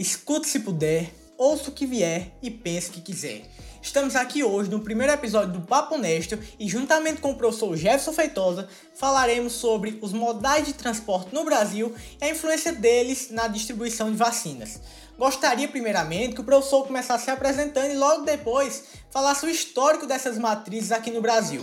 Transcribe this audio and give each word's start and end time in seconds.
Escute 0.00 0.48
se 0.48 0.60
puder, 0.60 1.12
ouça 1.36 1.68
o 1.68 1.74
que 1.74 1.84
vier 1.84 2.32
e 2.40 2.50
pense 2.50 2.88
o 2.88 2.92
que 2.94 3.02
quiser. 3.02 3.42
Estamos 3.82 4.16
aqui 4.16 4.42
hoje 4.42 4.70
no 4.70 4.80
primeiro 4.80 5.12
episódio 5.12 5.52
do 5.52 5.60
Papo 5.60 5.94
Honesto 5.94 6.38
e, 6.58 6.66
juntamente 6.66 7.20
com 7.20 7.32
o 7.32 7.34
professor 7.34 7.76
Jefferson 7.76 8.14
Feitosa, 8.14 8.66
falaremos 8.94 9.52
sobre 9.52 9.98
os 10.00 10.14
modais 10.14 10.64
de 10.64 10.72
transporte 10.72 11.34
no 11.34 11.44
Brasil 11.44 11.94
e 12.18 12.24
a 12.24 12.30
influência 12.30 12.72
deles 12.72 13.28
na 13.30 13.46
distribuição 13.46 14.10
de 14.10 14.16
vacinas. 14.16 14.80
Gostaria, 15.18 15.68
primeiramente, 15.68 16.34
que 16.34 16.40
o 16.40 16.44
professor 16.44 16.86
começasse 16.86 17.26
se 17.26 17.30
apresentando 17.30 17.92
e, 17.92 17.96
logo 17.98 18.24
depois, 18.24 18.84
falasse 19.10 19.44
o 19.44 19.50
histórico 19.50 20.06
dessas 20.06 20.38
matrizes 20.38 20.92
aqui 20.92 21.10
no 21.10 21.20
Brasil. 21.20 21.60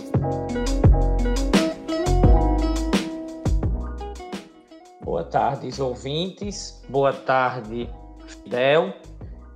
Boa 5.02 5.24
tarde, 5.24 5.82
ouvintes. 5.82 6.80
Boa 6.88 7.12
tarde, 7.12 7.90
Fidel. 8.28 8.94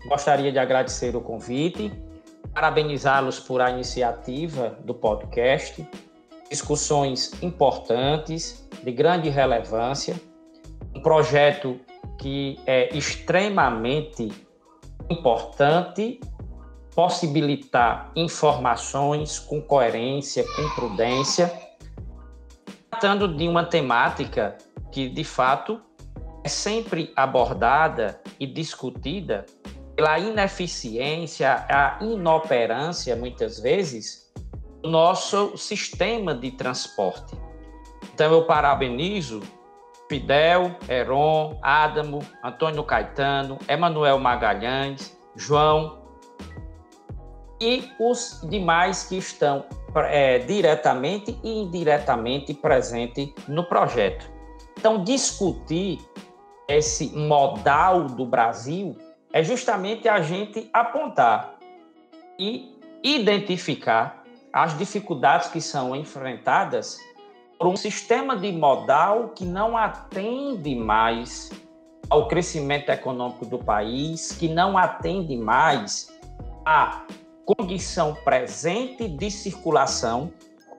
Gostaria 0.06 0.50
de 0.50 0.58
agradecer 0.58 1.14
o 1.14 1.20
convite, 1.20 1.92
parabenizá-los 2.52 3.38
por 3.38 3.60
a 3.60 3.70
iniciativa 3.70 4.78
do 4.84 4.94
podcast. 4.94 5.86
Discussões 6.50 7.32
importantes, 7.42 8.68
de 8.82 8.92
grande 8.92 9.28
relevância. 9.28 10.20
Um 10.94 11.00
projeto 11.00 11.80
que 12.18 12.60
é 12.66 12.94
extremamente 12.96 14.30
importante 15.08 16.20
possibilitar 16.94 18.12
informações 18.14 19.38
com 19.38 19.60
coerência, 19.60 20.44
com 20.44 20.68
prudência, 20.74 21.52
tratando 22.90 23.34
de 23.34 23.48
uma 23.48 23.64
temática 23.64 24.56
que 24.90 25.08
de 25.08 25.24
fato 25.24 25.80
é 26.44 26.48
sempre 26.48 27.12
abordada 27.16 28.20
e 28.38 28.46
discutida 28.46 29.46
pela 29.94 30.18
ineficiência, 30.18 31.66
a 31.68 31.98
inoperância, 32.00 33.14
muitas 33.14 33.60
vezes, 33.60 34.32
do 34.82 34.90
nosso 34.90 35.56
sistema 35.56 36.34
de 36.34 36.50
transporte. 36.52 37.36
Então, 38.14 38.32
eu 38.32 38.44
parabenizo 38.44 39.40
Fidel, 40.08 40.76
Heron, 40.88 41.58
Adamo, 41.62 42.18
Antônio 42.42 42.82
Caetano, 42.84 43.58
Emanuel 43.68 44.18
Magalhães, 44.18 45.16
João 45.36 46.02
e 47.60 47.88
os 47.98 48.44
demais 48.50 49.04
que 49.04 49.16
estão 49.16 49.64
é, 49.94 50.40
diretamente 50.40 51.38
e 51.42 51.62
indiretamente 51.62 52.52
presentes 52.52 53.32
no 53.46 53.64
projeto. 53.64 54.30
Então, 54.76 55.04
discutir 55.04 55.98
esse 56.68 57.16
modal 57.16 58.04
do 58.04 58.24
Brasil 58.24 58.96
é 59.32 59.42
justamente 59.42 60.08
a 60.08 60.20
gente 60.20 60.68
apontar 60.72 61.56
e 62.38 62.78
identificar 63.02 64.22
as 64.52 64.76
dificuldades 64.76 65.48
que 65.48 65.60
são 65.60 65.96
enfrentadas 65.96 66.98
por 67.58 67.66
um 67.68 67.76
sistema 67.76 68.36
de 68.36 68.52
modal 68.52 69.30
que 69.30 69.44
não 69.44 69.76
atende 69.76 70.74
mais 70.74 71.50
ao 72.10 72.28
crescimento 72.28 72.90
econômico 72.90 73.46
do 73.46 73.58
país, 73.58 74.32
que 74.32 74.48
não 74.48 74.76
atende 74.76 75.36
mais 75.36 76.12
à 76.66 77.06
condição 77.46 78.14
presente 78.24 79.08
de 79.08 79.30
circulação, 79.30 80.32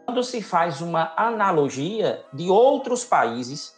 quando 0.06 0.24
se 0.24 0.42
faz 0.42 0.82
uma 0.82 1.14
analogia 1.18 2.24
de 2.34 2.50
outros 2.50 3.04
países 3.04 3.76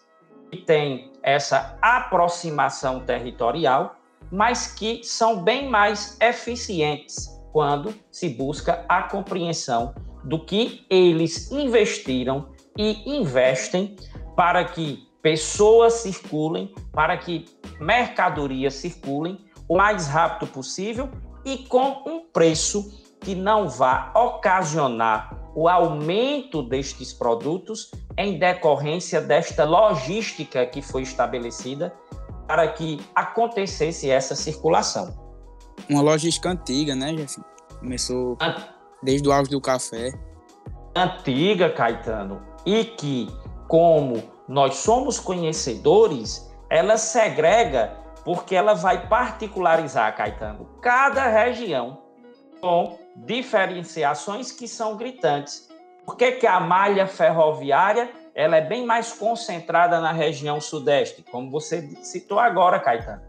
que 0.52 0.58
têm 0.58 1.12
essa 1.26 1.76
aproximação 1.82 3.00
territorial, 3.00 3.96
mas 4.32 4.68
que 4.68 5.04
são 5.04 5.42
bem 5.42 5.68
mais 5.68 6.18
eficientes 6.22 7.28
quando 7.52 7.96
se 8.12 8.30
busca 8.30 8.86
a 8.88 9.04
compreensão 9.04 9.96
do 10.24 10.46
que 10.46 10.86
eles 10.88 11.52
investiram 11.52 12.50
e 12.78 13.18
investem 13.18 13.96
para 14.36 14.64
que 14.66 15.08
pessoas 15.22 15.94
circulem, 15.94 16.72
para 16.94 17.18
que 17.18 17.46
mercadorias 17.80 18.76
circulem 18.76 19.40
o 19.68 19.78
mais 19.78 20.08
rápido 20.08 20.52
possível 20.52 21.10
e 21.44 21.58
com 21.58 22.04
um 22.06 22.20
preço 22.32 23.05
que 23.26 23.34
não 23.34 23.68
vá 23.68 24.12
ocasionar 24.16 25.36
o 25.56 25.68
aumento 25.68 26.62
destes 26.62 27.12
produtos 27.12 27.90
em 28.16 28.38
decorrência 28.38 29.20
desta 29.20 29.66
logística 29.66 30.64
que 30.68 30.80
foi 30.80 31.02
estabelecida 31.02 31.92
para 32.48 32.68
que 32.68 33.02
acontecesse 33.16 34.12
essa 34.12 34.36
circulação. 34.36 35.18
Uma 35.90 36.04
logística 36.04 36.50
antiga, 36.50 36.96
né, 36.96 37.14
Jeff? 37.14 37.42
Começou 37.80 38.38
desde 39.02 39.28
o 39.28 39.32
auge 39.32 39.50
do 39.50 39.60
café. 39.60 40.14
Antiga, 40.96 41.70
Caetano, 41.72 42.42
e 42.64 42.86
que, 42.86 43.28
como 43.68 44.22
nós 44.48 44.76
somos 44.76 45.20
conhecedores, 45.20 46.54
ela 46.70 46.98
segrega 46.98 47.98
porque 48.24 48.56
ela 48.56 48.76
vai 48.76 49.08
particularizar, 49.08 50.16
Caetano, 50.16 50.68
cada 50.80 51.28
região 51.28 52.02
com 52.62 53.05
diferenciações 53.16 54.52
que 54.52 54.68
são 54.68 54.98
gritantes. 54.98 55.70
Por 56.06 56.16
que, 56.16 56.34
que 56.34 56.48
a 56.48 56.60
malha 56.60 57.08
ferroviária 57.08 58.12
ela 58.34 58.58
é 58.58 58.62
bem 58.62 58.86
mais 58.86 59.14
concentrada 59.14 60.02
na 60.02 60.12
região 60.12 60.60
sudeste, 60.60 61.24
como 61.32 61.50
você 61.50 61.90
citou 62.02 62.38
agora, 62.38 62.80
Caetano? 62.80 63.22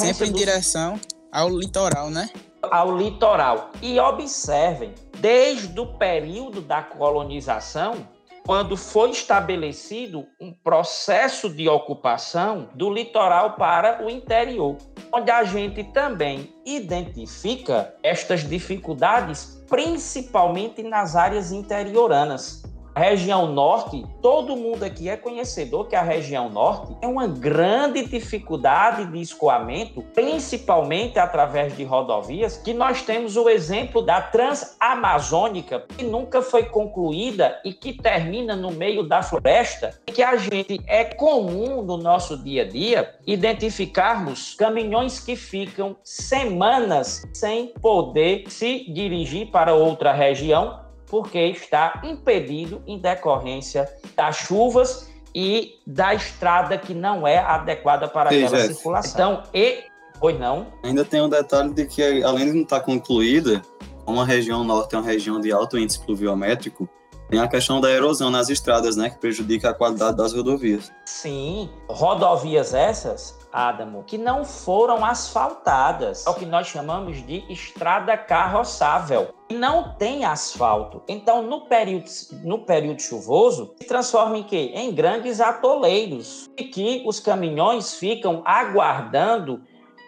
E 0.00 0.06
sempre 0.06 0.28
em 0.28 0.32
direção 0.32 0.98
ao 1.30 1.48
litoral, 1.48 2.08
né? 2.08 2.30
Ao 2.62 2.96
litoral. 2.96 3.70
E 3.82 3.98
observem, 3.98 4.94
desde 5.18 5.78
o 5.78 5.86
período 5.98 6.60
da 6.60 6.82
colonização, 6.82 8.06
quando 8.44 8.76
foi 8.76 9.10
estabelecido 9.10 10.26
um 10.40 10.52
processo 10.52 11.48
de 11.48 11.68
ocupação 11.68 12.68
do 12.74 12.92
litoral 12.92 13.54
para 13.54 14.04
o 14.04 14.10
interior, 14.10 14.76
onde 15.12 15.30
a 15.30 15.44
gente 15.44 15.84
também 15.84 16.52
identifica 16.64 17.94
estas 18.02 18.48
dificuldades, 18.48 19.62
principalmente 19.68 20.82
nas 20.82 21.14
áreas 21.14 21.52
interioranas. 21.52 22.61
A 22.94 23.00
região 23.00 23.46
norte, 23.50 24.04
todo 24.20 24.54
mundo 24.54 24.82
aqui 24.82 25.08
é 25.08 25.16
conhecedor 25.16 25.88
que 25.88 25.96
a 25.96 26.02
região 26.02 26.50
norte 26.50 26.94
é 27.00 27.06
uma 27.06 27.26
grande 27.26 28.04
dificuldade 28.04 29.10
de 29.10 29.18
escoamento, 29.18 30.02
principalmente 30.14 31.18
através 31.18 31.74
de 31.74 31.84
rodovias, 31.84 32.58
que 32.58 32.74
nós 32.74 33.00
temos 33.00 33.34
o 33.34 33.48
exemplo 33.48 34.02
da 34.02 34.20
Transamazônica, 34.20 35.86
que 35.96 36.04
nunca 36.04 36.42
foi 36.42 36.64
concluída 36.64 37.58
e 37.64 37.72
que 37.72 37.94
termina 37.94 38.54
no 38.54 38.70
meio 38.70 39.02
da 39.02 39.22
floresta, 39.22 39.98
que 40.04 40.22
a 40.22 40.36
gente 40.36 40.78
é 40.86 41.02
comum 41.02 41.80
no 41.80 41.96
nosso 41.96 42.36
dia 42.36 42.60
a 42.60 42.68
dia 42.68 43.14
identificarmos 43.26 44.52
caminhões 44.52 45.18
que 45.18 45.34
ficam 45.34 45.96
semanas 46.04 47.26
sem 47.32 47.68
poder 47.68 48.44
se 48.48 48.84
dirigir 48.92 49.50
para 49.50 49.72
outra 49.72 50.12
região 50.12 50.82
porque 51.12 51.38
está 51.38 52.00
impedido 52.02 52.82
em 52.86 52.98
decorrência 52.98 53.86
das 54.16 54.34
chuvas 54.34 55.10
e 55.34 55.78
da 55.86 56.14
estrada 56.14 56.78
que 56.78 56.94
não 56.94 57.28
é 57.28 57.36
adequada 57.36 58.08
para 58.08 58.32
Ei, 58.32 58.46
aquela 58.46 58.62
circulação. 58.62 59.32
Então, 59.32 59.50
e 59.52 59.84
pois 60.18 60.40
não? 60.40 60.68
Ainda 60.82 61.04
tem 61.04 61.20
um 61.20 61.28
detalhe 61.28 61.74
de 61.74 61.84
que 61.84 62.24
além 62.24 62.46
de 62.46 62.52
não 62.54 62.62
estar 62.62 62.80
concluída, 62.80 63.60
como 64.06 64.22
a 64.22 64.24
região 64.24 64.64
norte 64.64 64.94
é 64.94 64.98
uma 64.98 65.06
região 65.06 65.38
de 65.38 65.52
alto 65.52 65.78
índice 65.78 66.00
pluviométrico, 66.00 66.88
tem 67.28 67.40
a 67.40 67.46
questão 67.46 67.78
da 67.78 67.90
erosão 67.90 68.30
nas 68.30 68.48
estradas, 68.48 68.96
né, 68.96 69.10
que 69.10 69.18
prejudica 69.18 69.68
a 69.68 69.74
qualidade 69.74 70.16
das 70.16 70.32
rodovias. 70.32 70.90
Sim, 71.04 71.68
rodovias 71.90 72.72
essas 72.72 73.38
Adamo, 73.52 74.02
que 74.04 74.16
não 74.16 74.44
foram 74.44 75.04
asfaltadas. 75.04 76.26
É 76.26 76.30
o 76.30 76.34
que 76.34 76.46
nós 76.46 76.68
chamamos 76.68 77.24
de 77.26 77.44
estrada 77.52 78.16
carroçável. 78.16 79.34
Não 79.50 79.94
tem 79.96 80.24
asfalto. 80.24 81.02
Então, 81.06 81.42
no 81.42 81.66
período, 81.66 82.06
no 82.42 82.64
período 82.64 83.02
chuvoso, 83.02 83.74
se 83.78 83.86
transforma 83.86 84.38
em 84.38 84.42
quê? 84.42 84.72
Em 84.74 84.94
grandes 84.94 85.40
atoleiros. 85.40 86.48
E 86.56 86.64
que 86.64 87.02
os 87.06 87.20
caminhões 87.20 87.94
ficam 87.94 88.42
aguardando 88.46 89.62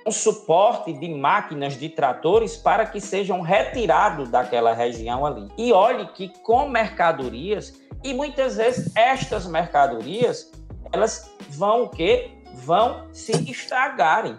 um 0.07 0.13
suporte 0.13 0.93
de 0.93 1.09
máquinas, 1.09 1.79
de 1.79 1.89
tratores, 1.89 2.57
para 2.57 2.87
que 2.87 3.01
sejam 3.01 3.41
retirados 3.41 4.31
daquela 4.31 4.73
região 4.73 5.25
ali. 5.25 5.49
E 5.57 5.73
olhe 5.73 6.07
que 6.09 6.29
com 6.43 6.69
mercadorias, 6.69 7.81
e 8.03 8.13
muitas 8.13 8.57
vezes 8.57 8.95
estas 8.95 9.47
mercadorias, 9.47 10.51
elas 10.93 11.31
vão 11.51 11.85
o 11.85 11.89
quê? 11.89 12.31
Vão 12.55 13.09
se 13.13 13.33
estragarem. 13.51 14.39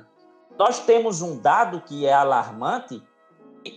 Nós 0.58 0.80
temos 0.80 1.22
um 1.22 1.40
dado 1.40 1.82
que 1.82 2.06
é 2.06 2.14
alarmante. 2.14 3.02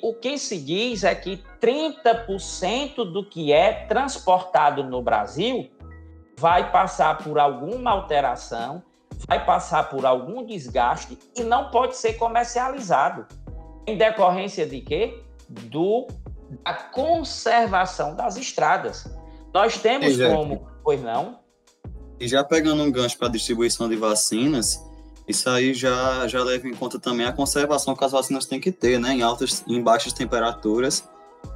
O 0.02 0.14
que 0.14 0.38
se 0.38 0.58
diz 0.58 1.02
é 1.02 1.14
que 1.14 1.42
30% 1.60 3.10
do 3.10 3.24
que 3.24 3.52
é 3.52 3.86
transportado 3.86 4.84
no 4.84 5.02
Brasil 5.02 5.70
vai 6.38 6.70
passar 6.70 7.18
por 7.18 7.38
alguma 7.38 7.90
alteração, 7.90 8.82
vai 9.26 9.44
passar 9.44 9.88
por 9.88 10.06
algum 10.06 10.44
desgaste 10.44 11.18
e 11.34 11.42
não 11.42 11.70
pode 11.70 11.96
ser 11.96 12.14
comercializado. 12.14 13.26
Em 13.86 13.96
decorrência 13.96 14.66
de 14.66 14.80
quê? 14.80 15.22
Do, 15.48 16.06
da 16.62 16.74
conservação 16.74 18.14
das 18.14 18.36
estradas. 18.36 19.10
Nós 19.52 19.78
temos 19.78 20.16
como. 20.18 20.68
Pois 20.84 21.02
não? 21.02 21.40
E 22.20 22.26
já 22.26 22.42
pegando 22.42 22.82
um 22.82 22.90
gancho 22.90 23.16
para 23.16 23.28
a 23.28 23.30
distribuição 23.30 23.88
de 23.88 23.96
vacinas, 23.96 24.84
isso 25.26 25.48
aí 25.48 25.74
já, 25.74 26.26
já 26.26 26.42
leva 26.42 26.66
em 26.66 26.74
conta 26.74 26.98
também 26.98 27.26
a 27.26 27.32
conservação 27.32 27.94
que 27.94 28.04
as 28.04 28.12
vacinas 28.12 28.46
têm 28.46 28.58
que 28.58 28.72
ter, 28.72 28.98
né? 28.98 29.12
Em 29.12 29.22
altas, 29.22 29.62
em 29.66 29.82
baixas 29.82 30.12
temperaturas. 30.12 31.04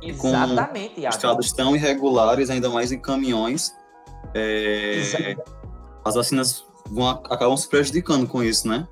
Exatamente. 0.01 1.01
Com 1.01 1.09
estradas 1.09 1.53
tão 1.53 1.75
irregulares, 1.75 2.51
ainda 2.51 2.69
mais 2.69 2.93
em 2.93 2.99
caminhões. 2.99 3.75
É, 4.35 5.37
as 6.05 6.15
vacinas 6.15 6.65
vão, 6.89 7.09
acabam 7.09 7.57
se 7.57 7.69
prejudicando 7.69 8.27
com 8.27 8.43
isso, 8.43 8.69
né? 8.69 8.87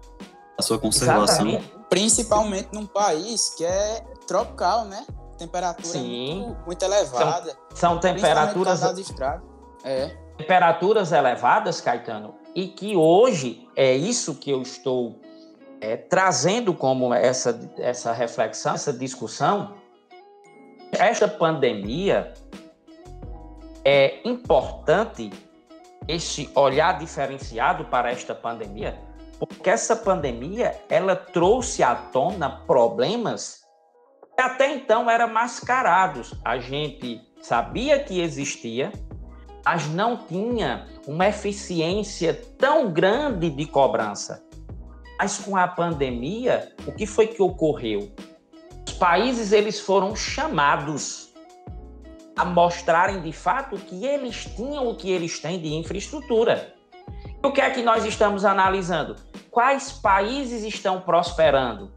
A 0.58 0.62
sua 0.62 0.78
conservação. 0.78 1.46
Exatamente. 1.46 1.80
Principalmente 1.88 2.68
num 2.72 2.86
país 2.86 3.54
que 3.56 3.64
é 3.64 4.04
tropical, 4.26 4.84
né? 4.84 5.04
Temperatura 5.36 5.98
muito, 5.98 6.56
muito, 6.66 6.82
elevada. 6.82 7.56
São, 7.74 7.92
são 7.92 8.00
temperaturas. 8.00 8.82
É. 9.82 10.16
Temperaturas 10.40 11.12
elevadas, 11.12 11.82
Caetano, 11.82 12.34
e 12.54 12.66
que 12.66 12.96
hoje 12.96 13.68
é 13.76 13.94
isso 13.94 14.36
que 14.36 14.50
eu 14.50 14.62
estou 14.62 15.20
é, 15.82 15.98
trazendo 15.98 16.72
como 16.72 17.12
essa, 17.12 17.60
essa 17.76 18.10
reflexão, 18.12 18.72
essa 18.72 18.90
discussão. 18.90 19.74
Esta 20.92 21.28
pandemia 21.28 22.32
é 23.84 24.26
importante 24.26 25.30
este 26.08 26.50
olhar 26.54 26.98
diferenciado 26.98 27.84
para 27.84 28.10
esta 28.10 28.34
pandemia, 28.34 28.98
porque 29.38 29.68
essa 29.68 29.94
pandemia 29.94 30.74
ela 30.88 31.14
trouxe 31.14 31.82
à 31.82 31.94
tona 31.94 32.48
problemas 32.66 33.60
que 34.34 34.42
até 34.42 34.72
então 34.72 35.10
eram 35.10 35.28
mascarados. 35.28 36.34
A 36.42 36.58
gente 36.58 37.20
sabia 37.42 38.02
que 38.02 38.22
existia, 38.22 38.90
mas 39.64 39.88
não 39.88 40.16
tinha 40.16 40.86
uma 41.06 41.28
eficiência 41.28 42.34
tão 42.58 42.90
grande 42.92 43.50
de 43.50 43.66
cobrança. 43.66 44.44
Mas 45.18 45.38
com 45.38 45.56
a 45.56 45.68
pandemia, 45.68 46.72
o 46.86 46.92
que 46.92 47.06
foi 47.06 47.26
que 47.26 47.42
ocorreu? 47.42 48.10
Os 48.86 48.94
países 48.94 49.52
eles 49.52 49.78
foram 49.78 50.16
chamados 50.16 51.30
a 52.36 52.44
mostrarem 52.44 53.20
de 53.20 53.32
fato 53.32 53.76
que 53.76 54.06
eles 54.06 54.46
tinham 54.56 54.88
o 54.88 54.96
que 54.96 55.10
eles 55.10 55.38
têm 55.38 55.60
de 55.60 55.74
infraestrutura. 55.74 56.74
E 57.42 57.46
o 57.46 57.52
que 57.52 57.60
é 57.60 57.68
que 57.70 57.82
nós 57.82 58.04
estamos 58.04 58.44
analisando? 58.44 59.16
Quais 59.50 59.92
países 59.92 60.64
estão 60.64 61.00
prosperando? 61.02 61.90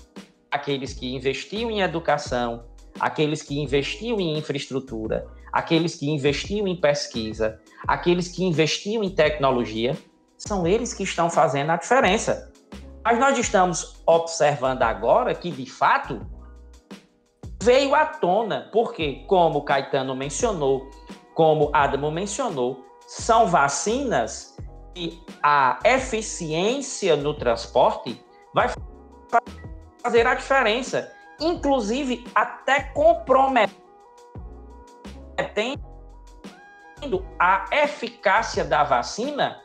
Aqueles 0.51 0.93
que 0.93 1.15
investiam 1.15 1.71
em 1.71 1.81
educação, 1.81 2.65
aqueles 2.99 3.41
que 3.41 3.59
investiam 3.59 4.19
em 4.19 4.37
infraestrutura, 4.37 5.25
aqueles 5.53 5.95
que 5.95 6.09
investiam 6.09 6.67
em 6.67 6.75
pesquisa, 6.75 7.61
aqueles 7.87 8.27
que 8.27 8.43
investiam 8.43 9.03
em 9.03 9.11
tecnologia, 9.11 9.95
são 10.35 10.65
eles 10.65 10.93
que 10.93 11.03
estão 11.03 11.29
fazendo 11.29 11.69
a 11.69 11.77
diferença. 11.77 12.51
Mas 13.05 13.19
nós 13.19 13.37
estamos 13.37 14.01
observando 14.07 14.81
agora 14.81 15.35
que, 15.35 15.51
de 15.51 15.69
fato, 15.69 16.25
veio 17.61 17.93
à 17.93 18.05
tona, 18.05 18.69
porque, 18.73 19.23
como 19.27 19.63
Caetano 19.63 20.15
mencionou, 20.15 20.89
como 21.35 21.69
Adamo 21.71 22.09
mencionou, 22.09 22.83
são 23.07 23.47
vacinas 23.47 24.57
e 24.95 25.19
a 25.41 25.79
eficiência 25.83 27.15
no 27.15 27.33
transporte 27.33 28.19
vai 28.53 28.69
fazer 30.01 30.25
a 30.25 30.33
diferença, 30.35 31.11
inclusive 31.39 32.25
até 32.33 32.91
comprometendo 35.37 37.25
a 37.39 37.65
eficácia 37.71 38.63
da 38.63 38.83
vacina 38.83 39.59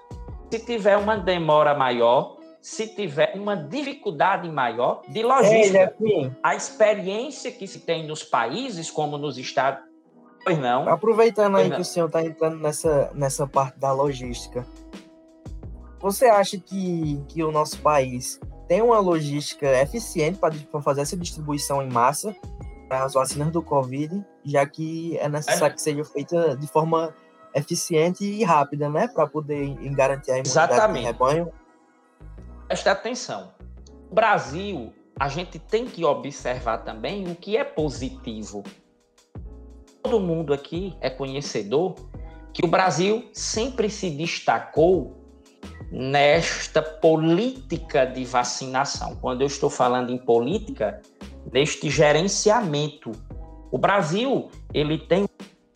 se 0.51 0.59
tiver 0.61 0.97
uma 0.97 1.17
demora 1.17 1.75
maior 1.75 2.39
se 2.61 2.89
tiver 2.89 3.35
uma 3.37 3.57
dificuldade 3.57 4.51
maior 4.51 5.03
de 5.09 5.23
logística. 5.23 5.95
É, 6.05 6.31
a 6.43 6.57
experiência 6.57 7.53
que 7.53 7.67
se 7.67 7.81
tem 7.81 8.07
nos 8.07 8.23
países, 8.25 8.91
como 8.91 9.17
nos 9.17 9.39
Estados 9.39 9.87
Pois 10.45 10.59
não. 10.59 10.89
Aproveitando 10.89 11.57
aí 11.57 11.71
que 11.71 11.81
o 11.81 11.85
senhor 11.85 12.07
está 12.07 12.23
entrando 12.23 12.59
nessa, 12.59 13.11
nessa 13.15 13.47
parte 13.47 13.79
da 13.79 13.93
logística, 13.93 14.67
você 16.01 16.27
acha 16.27 16.59
que, 16.59 17.23
que 17.29 17.43
o 17.43 17.51
nosso 17.51 17.81
país 17.81 18.41
tem 18.67 18.81
uma 18.83 18.99
logística 18.99 19.67
eficiente 19.81 20.39
para 20.39 20.53
fazer 20.83 21.03
essa 21.03 21.17
distribuição 21.17 21.83
em 21.83 21.91
massa 21.91 22.35
para 22.89 23.05
as 23.05 23.15
vacinas 23.15 23.51
do 23.51 23.63
Covid, 23.63 24.25
já 24.51 24.67
que 24.67 25.17
é 25.19 25.29
necessário 25.29 25.73
é. 25.73 25.75
que 25.75 25.83
seja 25.83 26.05
feita 26.05 26.57
de 26.57 26.67
forma 26.67 27.15
eficiente 27.55 28.25
e 28.25 28.45
rápida, 28.45 28.89
né? 28.89 29.09
Para 29.09 29.27
poder 29.27 29.75
garantir 29.95 30.31
a 30.31 30.39
imunidade 30.39 30.73
Exatamente. 30.73 31.03
do 31.03 31.07
rebanho 31.07 31.53
preste 32.69 32.89
atenção. 32.89 33.51
O 34.11 34.15
Brasil, 34.15 34.93
a 35.19 35.29
gente 35.29 35.59
tem 35.59 35.87
que 35.87 36.05
observar 36.05 36.79
também 36.79 37.27
o 37.27 37.35
que 37.35 37.57
é 37.57 37.65
positivo. 37.65 38.63
Todo 40.03 40.21
mundo 40.21 40.53
aqui 40.53 40.95
é 41.01 41.09
conhecedor 41.09 41.95
que 42.53 42.65
o 42.65 42.69
Brasil 42.69 43.29
sempre 43.33 43.89
se 43.89 44.11
destacou 44.11 45.17
nesta 45.91 46.83
política 46.83 48.05
de 48.05 48.25
vacinação. 48.25 49.17
Quando 49.17 49.41
eu 49.41 49.47
estou 49.47 49.71
falando 49.71 50.11
em 50.11 50.19
política, 50.19 51.01
neste 51.51 51.89
gerenciamento. 51.89 53.13
O 53.71 53.79
Brasil, 53.79 54.49
ele 54.73 54.99
tem 54.99 55.29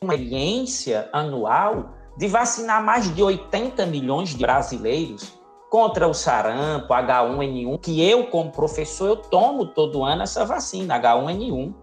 uma 0.02 0.14
experiência 0.14 1.08
anual 1.12 1.90
de 2.16 2.26
vacinar 2.28 2.82
mais 2.82 3.14
de 3.14 3.22
80 3.22 3.86
milhões 3.86 4.30
de 4.30 4.38
brasileiros 4.38 5.32
contra 5.70 6.06
o 6.06 6.12
sarampo, 6.12 6.92
H1N1, 6.92 7.80
que 7.80 8.06
eu, 8.06 8.26
como 8.26 8.50
professor, 8.50 9.08
eu 9.08 9.16
tomo 9.16 9.66
todo 9.66 10.04
ano 10.04 10.22
essa 10.22 10.44
vacina, 10.44 11.00
H1N1. 11.00 11.74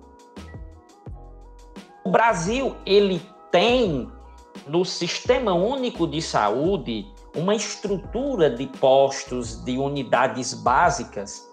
O 2.03 2.11
Brasil, 2.11 2.75
ele 2.85 3.21
tem 3.51 4.11
no 4.67 4.85
Sistema 4.85 5.53
Único 5.53 6.05
de 6.07 6.21
Saúde 6.21 7.07
uma 7.35 7.55
estrutura 7.55 8.49
de 8.49 8.67
postos, 8.67 9.63
de 9.63 9.77
unidades 9.77 10.53
básicas, 10.53 11.49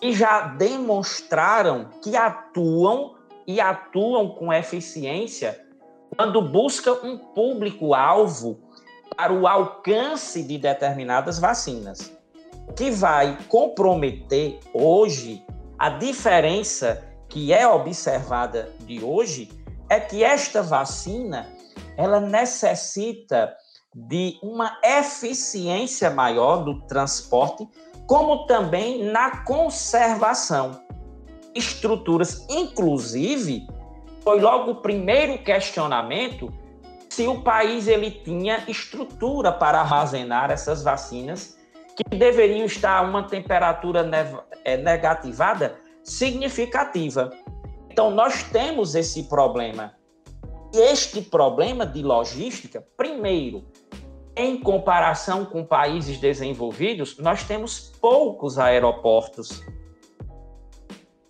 que 0.00 0.12
já 0.12 0.48
demonstraram 0.48 1.88
que 2.02 2.16
atuam 2.16 3.14
e 3.46 3.60
atuam 3.60 4.28
com 4.30 4.52
eficiência 4.52 5.64
quando 6.16 6.42
busca 6.42 6.92
um 6.92 7.16
público-alvo 7.16 8.60
para 9.16 9.32
o 9.32 9.46
alcance 9.46 10.42
de 10.42 10.58
determinadas 10.58 11.38
vacinas. 11.38 12.12
Que 12.76 12.90
vai 12.90 13.36
comprometer 13.48 14.58
hoje 14.72 15.44
a 15.78 15.88
diferença 15.88 17.04
que 17.28 17.52
é 17.52 17.66
observada 17.66 18.72
de 18.80 19.02
hoje 19.02 19.50
é 19.88 19.98
que 19.98 20.22
esta 20.22 20.62
vacina 20.62 21.48
ela 21.96 22.20
necessita 22.20 23.54
de 23.94 24.38
uma 24.42 24.78
eficiência 24.84 26.10
maior 26.10 26.64
do 26.64 26.80
transporte, 26.82 27.68
como 28.06 28.46
também 28.46 29.04
na 29.04 29.44
conservação. 29.44 30.80
Estruturas, 31.54 32.46
inclusive, 32.48 33.66
foi 34.22 34.40
logo 34.40 34.72
o 34.72 34.74
primeiro 34.76 35.38
questionamento 35.38 36.52
se 37.08 37.26
o 37.26 37.42
país 37.42 37.88
ele 37.88 38.10
tinha 38.10 38.64
estrutura 38.68 39.52
para 39.52 39.80
armazenar 39.80 40.50
essas 40.50 40.82
vacinas 40.82 41.58
que 41.96 42.16
deveriam 42.16 42.64
estar 42.64 42.98
a 42.98 43.02
uma 43.02 43.24
temperatura 43.24 44.08
é, 44.64 44.76
negativada 44.76 45.76
significativa. 46.04 47.30
Então 47.90 48.10
nós 48.10 48.44
temos 48.44 48.94
esse 48.94 49.24
problema. 49.24 49.94
E 50.72 50.78
este 50.78 51.20
problema 51.20 51.84
de 51.84 52.00
logística, 52.00 52.86
primeiro, 52.96 53.64
em 54.36 54.58
comparação 54.60 55.44
com 55.44 55.64
países 55.64 56.18
desenvolvidos, 56.18 57.18
nós 57.18 57.42
temos 57.42 57.92
poucos 58.00 58.58
aeroportos 58.58 59.62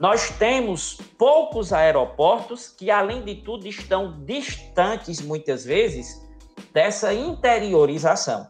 nós 0.00 0.30
temos 0.30 0.94
poucos 1.18 1.74
aeroportos 1.74 2.68
que, 2.68 2.90
além 2.90 3.22
de 3.22 3.34
tudo, 3.34 3.68
estão 3.68 4.24
distantes, 4.24 5.20
muitas 5.20 5.62
vezes, 5.62 6.26
dessa 6.72 7.12
interiorização. 7.12 8.48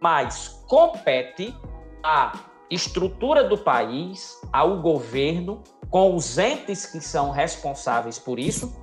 Mas 0.00 0.60
compete 0.66 1.54
à 2.02 2.32
estrutura 2.68 3.44
do 3.44 3.56
país, 3.56 4.36
ao 4.52 4.82
governo, 4.82 5.62
com 5.88 6.16
os 6.16 6.36
entes 6.36 6.84
que 6.84 7.00
são 7.00 7.30
responsáveis 7.30 8.18
por 8.18 8.40
isso, 8.40 8.76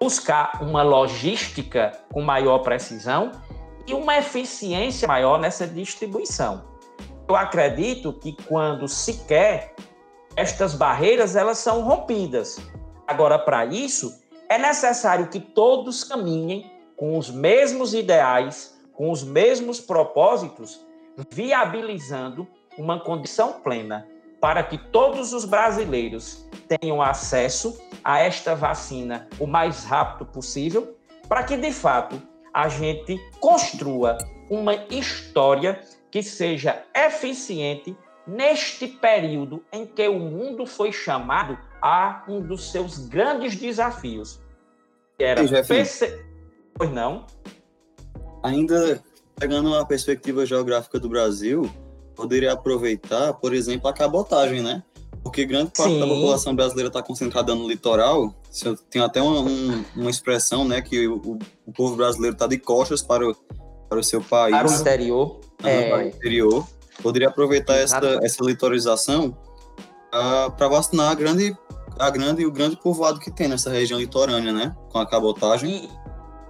buscar 0.00 0.62
uma 0.62 0.82
logística 0.82 1.92
com 2.10 2.22
maior 2.22 2.60
precisão 2.60 3.30
e 3.86 3.92
uma 3.92 4.16
eficiência 4.16 5.06
maior 5.06 5.38
nessa 5.38 5.66
distribuição. 5.66 6.64
Eu 7.28 7.36
acredito 7.36 8.14
que 8.14 8.32
quando 8.44 8.88
se 8.88 9.24
quer, 9.26 9.74
estas 10.38 10.72
barreiras 10.72 11.34
elas 11.34 11.58
são 11.58 11.82
rompidas. 11.82 12.60
Agora, 13.08 13.36
para 13.40 13.66
isso, 13.66 14.22
é 14.48 14.56
necessário 14.56 15.26
que 15.26 15.40
todos 15.40 16.04
caminhem 16.04 16.70
com 16.96 17.18
os 17.18 17.28
mesmos 17.28 17.92
ideais, 17.92 18.78
com 18.92 19.10
os 19.10 19.24
mesmos 19.24 19.80
propósitos, 19.80 20.86
viabilizando 21.28 22.46
uma 22.78 23.00
condição 23.00 23.54
plena 23.54 24.06
para 24.40 24.62
que 24.62 24.78
todos 24.78 25.32
os 25.32 25.44
brasileiros 25.44 26.48
tenham 26.68 27.02
acesso 27.02 27.76
a 28.04 28.20
esta 28.20 28.54
vacina 28.54 29.28
o 29.40 29.46
mais 29.46 29.82
rápido 29.82 30.24
possível, 30.24 30.96
para 31.28 31.42
que 31.42 31.56
de 31.56 31.72
fato 31.72 32.22
a 32.54 32.68
gente 32.68 33.18
construa 33.40 34.16
uma 34.48 34.76
história 34.88 35.80
que 36.12 36.22
seja 36.22 36.80
eficiente 36.94 37.96
neste 38.28 38.86
período 38.86 39.64
em 39.72 39.86
que 39.86 40.06
o 40.06 40.18
mundo 40.18 40.66
foi 40.66 40.92
chamado 40.92 41.58
a 41.80 42.24
um 42.28 42.40
dos 42.40 42.70
seus 42.70 42.98
grandes 43.08 43.56
desafios. 43.56 44.38
Que 45.16 45.24
era 45.24 45.42
perce... 45.64 46.24
Pois 46.74 46.92
não? 46.92 47.26
Ainda 48.42 49.02
pegando 49.34 49.68
uma 49.68 49.86
perspectiva 49.86 50.44
geográfica 50.44 51.00
do 51.00 51.08
Brasil, 51.08 51.70
poderia 52.14 52.52
aproveitar, 52.52 53.32
por 53.34 53.54
exemplo, 53.54 53.88
a 53.88 53.92
cabotagem, 53.92 54.62
né? 54.62 54.82
Porque 55.22 55.44
grande 55.44 55.72
parte 55.76 55.92
Sim. 55.92 56.00
da 56.00 56.06
população 56.06 56.54
brasileira 56.54 56.88
está 56.88 57.02
concentrada 57.02 57.54
no 57.54 57.66
litoral. 57.66 58.34
Tem 58.90 59.02
até 59.02 59.22
uma, 59.22 59.40
um, 59.40 59.84
uma 59.96 60.10
expressão, 60.10 60.66
né, 60.66 60.80
que 60.80 61.08
o, 61.08 61.38
o 61.66 61.72
povo 61.72 61.96
brasileiro 61.96 62.34
está 62.34 62.46
de 62.46 62.58
costas 62.58 63.02
para 63.02 63.28
o, 63.28 63.34
para 63.88 63.98
o 63.98 64.04
seu 64.04 64.20
país. 64.20 64.56
Para 64.56 64.68
o 64.68 64.72
interior. 64.72 65.40
É... 65.64 65.88
Para 65.88 65.98
o 65.98 66.02
interior. 66.08 66.66
Poderia 67.02 67.28
aproveitar 67.28 67.76
essa, 67.76 68.00
essa 68.22 68.44
litoralização 68.44 69.36
uh, 70.08 70.50
para 70.52 70.68
vacinar 70.68 71.10
a 71.10 71.14
grande, 71.14 71.56
a 71.98 72.10
grande, 72.10 72.44
o 72.44 72.50
grande 72.50 72.76
povoado 72.76 73.20
que 73.20 73.30
tem 73.30 73.48
nessa 73.48 73.70
região 73.70 73.98
litorânea, 73.98 74.52
né? 74.52 74.76
Com 74.90 74.98
a 74.98 75.06
cabotagem. 75.06 75.88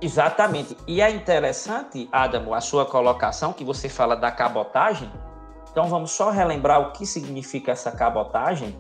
E, 0.00 0.06
exatamente. 0.06 0.76
E 0.86 1.00
é 1.00 1.10
interessante, 1.10 2.08
Adamo, 2.10 2.54
a 2.54 2.60
sua 2.60 2.86
colocação, 2.86 3.52
que 3.52 3.64
você 3.64 3.88
fala 3.88 4.16
da 4.16 4.30
cabotagem. 4.30 5.10
Então 5.70 5.86
vamos 5.86 6.10
só 6.10 6.30
relembrar 6.30 6.80
o 6.80 6.92
que 6.92 7.04
significa 7.04 7.72
essa 7.72 7.92
cabotagem. 7.92 8.76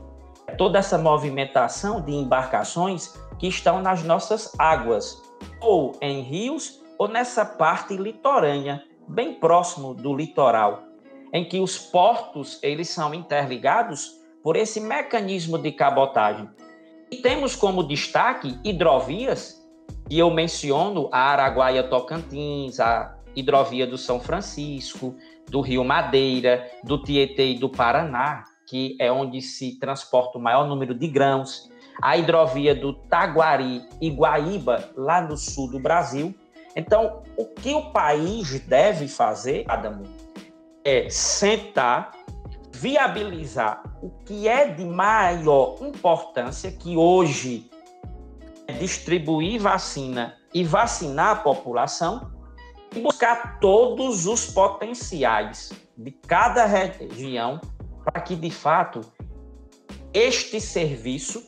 É 0.46 0.52
toda 0.52 0.78
essa 0.78 0.96
movimentação 0.96 2.00
de 2.00 2.12
embarcações 2.12 3.14
que 3.38 3.46
estão 3.46 3.80
nas 3.80 4.02
nossas 4.02 4.52
águas, 4.58 5.22
ou 5.60 5.92
em 6.00 6.22
rios, 6.22 6.80
ou 6.98 7.06
nessa 7.06 7.44
parte 7.44 7.96
litorânea, 7.96 8.82
bem 9.06 9.34
próximo 9.34 9.94
do 9.94 10.14
litoral, 10.14 10.87
em 11.32 11.44
que 11.44 11.60
os 11.60 11.78
portos 11.78 12.58
eles 12.62 12.88
são 12.88 13.14
interligados 13.14 14.16
por 14.42 14.56
esse 14.56 14.80
mecanismo 14.80 15.58
de 15.58 15.72
cabotagem. 15.72 16.48
E 17.10 17.16
temos 17.16 17.56
como 17.56 17.82
destaque 17.82 18.58
hidrovias, 18.64 19.66
e 20.10 20.18
eu 20.18 20.30
menciono 20.30 21.08
a 21.12 21.20
Araguaia 21.30 21.82
Tocantins, 21.82 22.80
a 22.80 23.16
hidrovia 23.34 23.86
do 23.86 23.98
São 23.98 24.20
Francisco, 24.20 25.14
do 25.48 25.60
Rio 25.60 25.84
Madeira, 25.84 26.70
do 26.84 27.02
Tietê 27.02 27.52
e 27.52 27.58
do 27.58 27.68
Paraná, 27.68 28.44
que 28.66 28.96
é 29.00 29.10
onde 29.10 29.40
se 29.40 29.78
transporta 29.78 30.38
o 30.38 30.40
maior 30.40 30.66
número 30.66 30.94
de 30.94 31.08
grãos, 31.08 31.70
a 32.02 32.16
hidrovia 32.16 32.74
do 32.74 32.92
Taguari 32.92 33.82
e 34.00 34.10
Guaíba, 34.10 34.90
lá 34.96 35.20
no 35.20 35.36
sul 35.36 35.70
do 35.70 35.80
Brasil, 35.80 36.34
então, 36.78 37.22
o 37.36 37.44
que 37.44 37.74
o 37.74 37.90
país 37.90 38.60
deve 38.60 39.08
fazer, 39.08 39.64
Adamo, 39.68 40.04
é 40.84 41.08
sentar, 41.10 42.12
viabilizar 42.72 43.82
o 44.02 44.10
que 44.24 44.46
é 44.48 44.68
de 44.68 44.84
maior 44.84 45.76
importância, 45.80 46.70
que 46.70 46.96
hoje 46.96 47.70
é 48.66 48.72
distribuir 48.72 49.60
vacina 49.60 50.36
e 50.54 50.64
vacinar 50.64 51.30
a 51.30 51.36
população, 51.36 52.32
e 52.94 53.00
buscar 53.00 53.58
todos 53.60 54.26
os 54.26 54.46
potenciais 54.46 55.72
de 55.96 56.10
cada 56.10 56.64
região 56.64 57.60
para 58.04 58.22
que, 58.22 58.34
de 58.34 58.50
fato, 58.50 59.00
este 60.14 60.60
serviço 60.60 61.42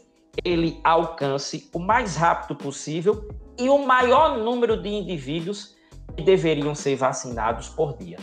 ele 0.44 0.80
alcance 0.84 1.68
o 1.74 1.78
mais 1.78 2.16
rápido 2.16 2.56
possível 2.56 3.28
e 3.58 3.68
o 3.68 3.78
maior 3.86 4.38
número 4.38 4.80
de 4.80 4.88
indivíduos 4.88 5.76
que 6.16 6.22
deveriam 6.22 6.74
ser 6.74 6.96
vacinados 6.96 7.68
por 7.68 7.96
dia. 7.96 8.18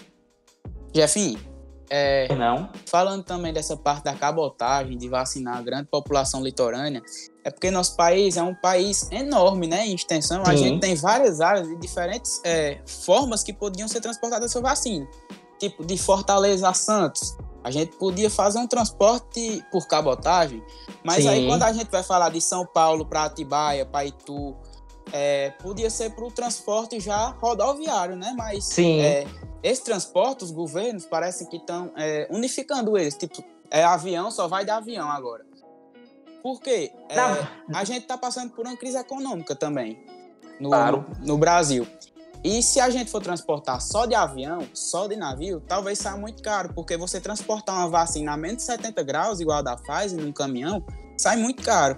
Jeff, 0.94 1.38
é, 1.89 2.34
não. 2.36 2.70
falando 2.86 3.24
também 3.24 3.53
dessa 3.53 3.77
parte 3.77 4.03
da 4.03 4.13
cabotagem, 4.13 4.98
de 4.98 5.08
vacinar 5.08 5.58
a 5.58 5.62
grande 5.62 5.88
população 5.89 6.44
litorânea, 6.44 7.01
é 7.44 7.50
porque 7.50 7.72
nosso 7.72 7.96
país 7.96 8.36
é 8.36 8.44
um 8.44 8.53
país 8.53 9.10
enorme, 9.12 9.67
né, 9.67 9.88
em 9.88 9.96
extensão. 9.96 10.44
Sim. 10.46 10.51
A 10.51 10.56
gente 10.56 10.79
tem 10.82 10.96
várias 10.96 11.39
áreas 11.39 11.67
de 11.67 11.75
diferentes 11.77 12.41
é, 12.44 12.79
formas 12.86 13.44
que 13.44 13.53
podiam 13.53 13.88
ser 13.88 14.01
transportadas 14.01 14.51
essa 14.51 14.62
vacina. 14.62 15.08
Tipo, 15.60 15.86
de 15.86 15.98
Fortaleza 15.98 16.70
a 16.70 16.74
Santos, 16.74 17.36
a 17.63 17.72
gente 17.72 17.96
podia 17.98 18.29
fazer 18.29 18.60
um 18.60 18.67
transporte 18.67 19.63
por 19.72 19.88
cabotagem, 19.88 20.63
mas 21.03 21.24
Sim. 21.24 21.29
aí 21.29 21.48
quando 21.48 21.63
a 21.63 21.74
gente 21.74 21.89
vai 21.89 22.03
falar 22.03 22.29
de 22.29 22.39
São 22.41 22.65
Paulo 22.65 23.06
para 23.06 23.24
Atibaia, 23.24 23.86
para 23.86 24.06
Itu, 24.06 24.56
é, 25.12 25.52
podia 25.62 25.90
ser 25.90 26.12
para 26.12 26.26
o 26.26 26.32
transporte 26.32 27.00
já 27.00 27.28
rodoviário, 27.30 28.16
né? 28.16 28.34
Mas 28.38 28.66
Sim. 28.66 29.00
É, 29.02 29.26
esse 29.64 29.84
transporte, 29.84 30.44
os 30.44 30.52
governos 30.52 31.06
parecem 31.06 31.48
que 31.48 31.58
estão 31.58 31.92
é, 31.96 32.28
unificando 32.30 32.98
eles. 32.98 33.16
Tipo, 33.16 33.44
é 33.70 33.84
avião, 33.84 34.32
só 34.32 34.48
vai 34.48 34.64
de 34.64 34.72
avião 34.72 35.10
agora. 35.10 35.46
Por 36.42 36.62
quê? 36.62 36.92
É, 37.10 37.18
a 37.74 37.84
gente 37.84 38.04
está 38.04 38.18
passando 38.18 38.52
por 38.52 38.66
uma 38.66 38.78
crise 38.78 38.98
econômica 38.98 39.56
também 39.56 40.00
no, 40.60 40.70
claro. 40.70 41.06
no 41.20 41.38
Brasil. 41.38 41.86
E 42.44 42.62
se 42.62 42.80
a 42.80 42.90
gente 42.90 43.10
for 43.10 43.22
transportar 43.22 43.82
só 43.82 44.06
de 44.06 44.16
avião, 44.16 44.66
só 44.74 45.08
de 45.08 45.16
navio, 45.16 45.62
talvez 45.68 46.00
saia 46.00 46.16
muito 46.16 46.42
caro, 46.42 46.72
porque 46.74 46.96
você 46.96 47.20
transportar 47.20 47.76
uma 47.76 47.90
vacina 47.90 48.34
a 48.34 48.38
menos 48.38 48.58
de 48.58 48.64
70 48.64 49.04
graus, 49.04 49.40
igual 49.40 49.58
a 49.58 49.62
da 49.62 49.76
Pfizer, 49.76 50.22
num 50.22 50.32
caminhão, 50.32 50.84
sai 51.18 51.36
muito 51.36 51.64
caro. 51.64 51.98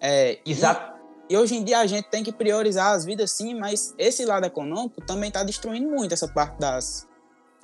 É, 0.00 0.40
Exato. 0.44 0.91
E 1.32 1.36
hoje 1.38 1.54
em 1.54 1.64
dia 1.64 1.78
a 1.78 1.86
gente 1.86 2.10
tem 2.10 2.22
que 2.22 2.30
priorizar 2.30 2.92
as 2.92 3.06
vidas 3.06 3.30
sim, 3.30 3.54
mas 3.54 3.94
esse 3.96 4.22
lado 4.26 4.44
econômico 4.44 5.00
também 5.00 5.28
está 5.28 5.42
destruindo 5.42 5.88
muito 5.88 6.12
essa 6.12 6.28
parte 6.28 6.58
das, 6.58 7.08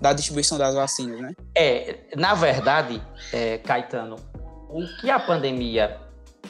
da 0.00 0.14
distribuição 0.14 0.56
das 0.56 0.74
vacinas, 0.74 1.20
né? 1.20 1.34
É, 1.54 1.98
na 2.16 2.32
verdade, 2.32 3.02
é, 3.30 3.58
Caetano, 3.58 4.16
o 4.70 4.86
que 4.98 5.10
a 5.10 5.20
pandemia 5.20 6.00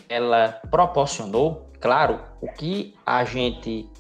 ela 0.09 0.61
proporcionou, 0.71 1.69
claro, 1.81 2.21
o 2.41 2.53
que 2.53 2.95
a 3.05 3.25
gente 3.25 3.91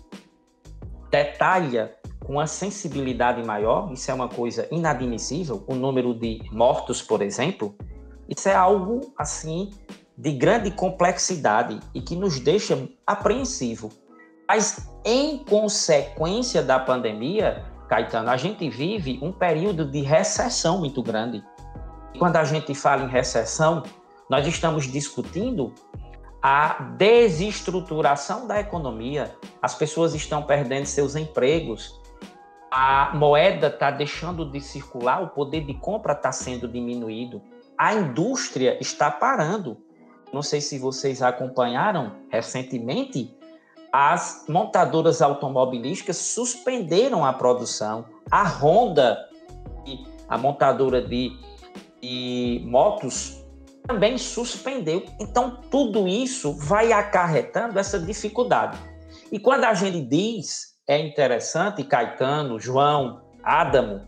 detalha 1.10 1.96
com 2.25 2.34
uma 2.34 2.46
sensibilidade 2.46 3.42
maior, 3.42 3.92
isso 3.92 4.08
é 4.12 4.14
uma 4.14 4.28
coisa 4.28 4.68
inadmissível, 4.70 5.64
o 5.66 5.75
número 5.75 6.14
de 6.14 6.40
mortos, 6.52 7.02
por 7.02 7.20
exemplo, 7.20 7.75
isso 8.28 8.48
é 8.48 8.54
algo 8.54 9.12
assim 9.18 9.70
de 10.18 10.32
grande 10.32 10.72
complexidade 10.72 11.78
e 11.94 12.00
que 12.00 12.16
nos 12.16 12.40
deixa 12.40 12.88
apreensivo. 13.06 13.88
Mas, 14.48 14.90
em 15.04 15.38
consequência 15.44 16.60
da 16.60 16.76
pandemia, 16.76 17.64
Caetano, 17.88 18.28
a 18.28 18.37
gente 18.37 18.68
vive 18.68 19.20
um 19.22 19.30
período 19.30 19.88
de 19.88 20.00
recessão 20.00 20.78
muito 20.78 21.02
grande. 21.04 21.44
E 22.12 22.18
quando 22.18 22.34
a 22.34 22.42
gente 22.42 22.75
fala 22.75 23.04
em 23.04 23.08
recessão, 23.08 23.84
nós 24.28 24.44
estamos 24.44 24.90
discutindo 24.90 25.72
a 26.42 26.94
desestruturação 26.96 28.46
da 28.46 28.58
economia. 28.58 29.32
As 29.62 29.76
pessoas 29.76 30.14
estão 30.14 30.42
perdendo 30.42 30.87
seus 30.87 31.14
empregos, 31.14 31.96
a 32.72 33.12
moeda 33.14 33.68
está 33.68 33.90
deixando 33.90 34.50
de 34.50 34.60
circular, 34.60 35.22
o 35.22 35.28
poder 35.28 35.64
de 35.64 35.75
compra 35.75 36.12
está 36.12 36.32
sendo 36.32 36.66
diminuído, 36.66 37.40
a 37.78 37.94
indústria 37.94 38.76
está 38.80 39.10
parando. 39.10 39.88
Não 40.32 40.42
sei 40.42 40.61
se 40.61 40.78
vocês 40.78 41.23
acompanharam 41.23 42.12
recentemente, 42.30 43.35
as 43.92 44.44
montadoras 44.49 45.23
automobilísticas 45.23 46.16
suspenderam 46.16 47.25
a 47.25 47.32
produção. 47.32 48.04
A 48.30 48.47
Honda, 48.47 49.18
a 50.28 50.37
montadora 50.37 51.00
de, 51.00 51.32
de 52.02 52.62
motos, 52.66 53.42
também 53.87 54.18
suspendeu. 54.18 55.04
Então, 55.18 55.62
tudo 55.70 56.06
isso 56.06 56.52
vai 56.52 56.92
acarretando 56.92 57.78
essa 57.78 57.99
dificuldade. 57.99 58.78
E 59.32 59.38
quando 59.38 59.64
a 59.64 59.73
gente 59.73 60.02
diz, 60.02 60.76
é 60.87 60.99
interessante, 60.99 61.82
Caetano, 61.82 62.61
João, 62.61 63.23
Adamo, 63.42 64.02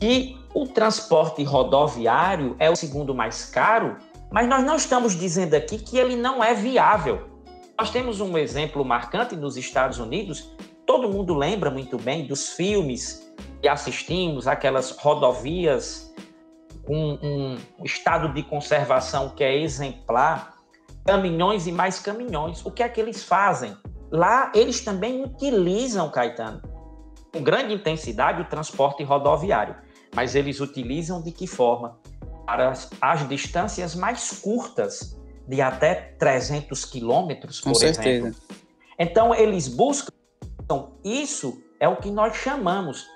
que 0.00 0.36
o 0.54 0.68
transporte 0.68 1.42
rodoviário 1.42 2.54
é 2.60 2.70
o 2.70 2.76
segundo 2.76 3.12
mais 3.12 3.44
caro, 3.46 3.96
mas 4.30 4.48
nós 4.48 4.64
não 4.64 4.76
estamos 4.76 5.14
dizendo 5.16 5.54
aqui 5.54 5.78
que 5.78 5.98
ele 5.98 6.14
não 6.14 6.42
é 6.42 6.54
viável. 6.54 7.28
Nós 7.76 7.90
temos 7.90 8.20
um 8.20 8.38
exemplo 8.38 8.84
marcante 8.84 9.34
nos 9.34 9.56
Estados 9.56 9.98
Unidos, 9.98 10.54
todo 10.86 11.10
mundo 11.10 11.34
lembra 11.34 11.70
muito 11.70 11.98
bem 11.98 12.24
dos 12.26 12.50
filmes 12.50 13.34
e 13.60 13.68
assistimos, 13.68 14.46
aquelas 14.46 14.92
rodovias 14.92 16.14
com 16.86 17.18
um 17.20 17.58
estado 17.84 18.32
de 18.32 18.42
conservação 18.44 19.30
que 19.30 19.42
é 19.42 19.56
exemplar, 19.56 20.54
caminhões 21.04 21.66
e 21.66 21.72
mais 21.72 21.98
caminhões. 21.98 22.64
O 22.64 22.70
que 22.70 22.82
é 22.82 22.88
que 22.88 23.00
eles 23.00 23.24
fazem? 23.24 23.76
Lá 24.10 24.52
eles 24.54 24.84
também 24.84 25.24
utilizam, 25.24 26.08
Caetano, 26.10 26.62
com 27.32 27.42
grande 27.42 27.74
intensidade 27.74 28.40
o 28.40 28.44
transporte 28.44 29.02
rodoviário, 29.02 29.74
mas 30.14 30.34
eles 30.34 30.60
utilizam 30.60 31.20
de 31.20 31.32
que 31.32 31.46
forma? 31.46 31.98
Para 32.46 32.70
as, 32.70 32.90
as 33.00 33.28
distâncias 33.28 33.94
mais 33.94 34.40
curtas, 34.40 35.18
de 35.46 35.60
até 35.60 35.94
300 36.18 36.84
quilômetros, 36.84 37.60
por 37.60 37.74
certeza. 37.74 38.28
exemplo. 38.28 38.40
Então, 38.98 39.34
eles 39.34 39.68
buscam 39.68 40.12
isso, 41.04 41.62
é 41.78 41.88
o 41.88 41.96
que 41.96 42.10
nós 42.10 42.36
chamamos, 42.36 43.06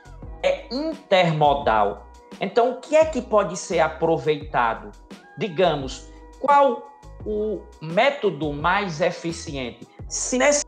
é 0.43 0.67
intermodal. 0.75 2.07
Então, 2.41 2.73
o 2.73 2.81
que 2.81 2.97
é 2.97 3.05
que 3.05 3.23
pode 3.23 3.57
ser 3.57 3.81
aproveitado? 3.81 4.91
Digamos, 5.39 6.09
qual 6.41 6.91
o 7.25 7.63
método 7.81 8.53
mais 8.53 9.01
eficiente? 9.01 9.87
Se 10.09 10.39
nesse 10.39 10.65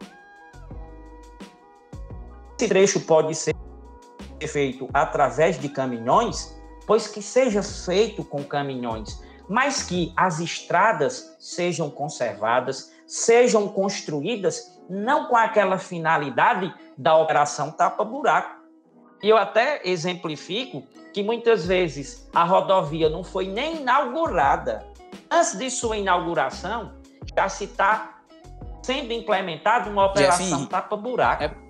trecho 2.56 3.00
pode 3.00 3.34
ser 3.34 3.54
feito 4.46 4.88
através 4.92 5.58
de 5.58 5.68
caminhões, 5.68 6.56
pois 6.86 7.06
que 7.06 7.22
seja 7.22 7.62
feito 7.62 8.24
com 8.24 8.42
caminhões, 8.42 9.22
mas 9.48 9.82
que 9.82 10.12
as 10.16 10.40
estradas 10.40 11.36
sejam 11.38 11.90
conservadas, 11.90 12.92
sejam 13.06 13.68
construídas 13.68 14.80
não 14.88 15.26
com 15.26 15.36
aquela 15.36 15.78
finalidade 15.78 16.72
da 16.96 17.16
operação 17.16 17.70
tapa-buraco. 17.70 18.60
E 19.22 19.28
eu 19.28 19.36
até 19.36 19.80
exemplifico 19.84 20.82
que 21.12 21.22
muitas 21.22 21.66
vezes 21.66 22.28
a 22.34 22.44
rodovia 22.44 23.08
não 23.08 23.22
foi 23.22 23.46
nem 23.46 23.80
inaugurada. 23.80 24.86
Antes 25.30 25.58
de 25.58 25.70
sua 25.70 25.96
inauguração, 25.96 26.94
já 27.36 27.48
se 27.48 27.64
está 27.64 28.20
sendo 28.82 29.12
implementada 29.12 29.90
uma 29.90 30.06
operação 30.06 30.66
tapa-buraco. 30.66 31.44
É... 31.44 31.69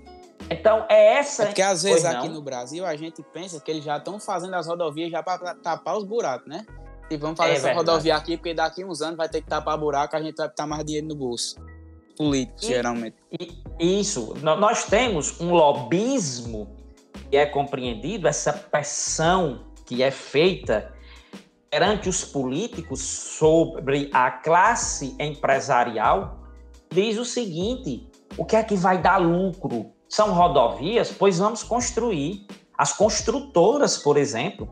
Então, 0.50 0.85
é 0.88 1.19
essa. 1.19 1.45
É 1.45 1.47
porque 1.47 1.62
às 1.62 1.85
vezes 1.85 2.04
aqui 2.04 2.28
no 2.28 2.42
Brasil 2.42 2.85
a 2.85 2.97
gente 2.97 3.23
pensa 3.23 3.61
que 3.61 3.71
eles 3.71 3.85
já 3.85 3.99
estão 3.99 4.19
fazendo 4.19 4.54
as 4.54 4.66
rodovias 4.66 5.11
já 5.11 5.23
para 5.23 5.54
tapar 5.54 5.97
os 5.97 6.04
buracos, 6.04 6.49
né? 6.49 6.66
E 7.09 7.16
vamos 7.16 7.37
fazer 7.37 7.50
é 7.50 7.54
essa 7.54 7.66
verdade. 7.66 7.88
rodovia 7.88 8.16
aqui, 8.16 8.37
porque 8.37 8.54
daqui 8.54 8.85
uns 8.85 9.00
anos 9.00 9.16
vai 9.16 9.28
ter 9.28 9.42
que 9.42 9.49
tapar 9.49 9.78
buraco, 9.78 10.16
a 10.16 10.23
gente 10.23 10.37
vai 10.37 10.49
botar 10.49 10.66
mais 10.66 10.85
dinheiro 10.85 11.07
no 11.07 11.14
bolso. 11.14 11.57
Político, 12.16 12.64
e, 12.64 12.66
geralmente. 12.66 13.16
E, 13.33 14.00
isso. 14.00 14.35
Nós 14.42 14.85
temos 14.85 15.40
um 15.40 15.52
lobismo 15.52 16.76
que 17.30 17.37
é 17.37 17.47
compreendido, 17.47 18.28
essa 18.28 18.52
pressão 18.52 19.64
que 19.87 20.02
é 20.02 20.11
feita 20.11 20.92
perante 21.71 22.09
os 22.09 22.25
políticos 22.25 23.00
sobre 23.00 24.11
a 24.12 24.30
classe 24.30 25.16
empresarial, 25.19 26.40
diz 26.92 27.19
o 27.19 27.25
seguinte: 27.25 28.09
o 28.37 28.45
que 28.45 28.57
é 28.57 28.62
que 28.62 28.75
vai 28.75 29.00
dar 29.00 29.19
lucro? 29.19 29.92
São 30.11 30.35
rodovias? 30.35 31.12
Pois 31.12 31.38
vamos 31.38 31.62
construir. 31.62 32.45
As 32.76 32.93
construtoras, 32.93 33.97
por 33.97 34.17
exemplo, 34.17 34.69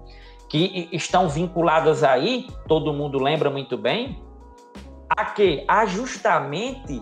que 0.48 0.88
estão 0.90 1.28
vinculadas 1.28 2.02
aí, 2.02 2.48
todo 2.66 2.92
mundo 2.92 3.22
lembra 3.22 3.48
muito 3.48 3.78
bem, 3.78 4.20
a 5.08 5.26
que? 5.26 5.64
A 5.68 5.86
justamente 5.86 7.00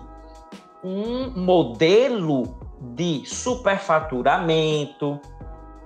um 0.84 1.30
modelo 1.30 2.58
de 2.94 3.22
superfaturamento, 3.24 5.18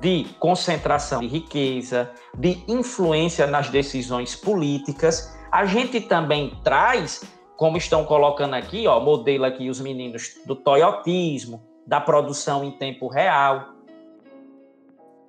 de 0.01 0.25
concentração 0.41 1.21
de 1.21 1.29
riqueza, 1.29 2.11
de 2.37 2.65
influência 2.67 3.47
nas 3.47 3.69
decisões 3.69 4.35
políticas. 4.35 5.39
A 5.53 5.65
gente 5.67 6.01
também 6.01 6.59
traz, 6.65 7.23
como 7.57 7.77
estão 7.77 8.05
colocando 8.05 8.55
aqui, 8.55 8.89
ó, 8.89 8.99
modelo 8.99 9.45
aqui 9.45 9.71
os 9.71 9.81
meninos 9.81 10.41
do 10.47 10.57
toyotismo, 10.57 11.70
da 11.91 12.01
produção 12.01 12.63
em 12.63 12.71
tempo 12.71 13.09
real. 13.09 13.75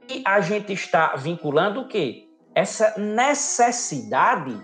E 0.08 0.22
a 0.24 0.40
gente 0.42 0.72
está 0.72 1.16
vinculando 1.16 1.82
o 1.82 1.88
quê? 1.88 2.30
Essa 2.54 2.94
necessidade 3.00 4.56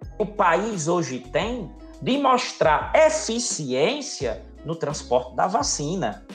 que 0.00 0.22
o 0.22 0.24
país 0.24 0.88
hoje 0.88 1.18
tem 1.18 1.70
de 2.00 2.16
mostrar 2.16 2.90
eficiência 2.94 4.42
no 4.64 4.74
transporte 4.74 5.36
da 5.36 5.46
vacina. 5.46 6.26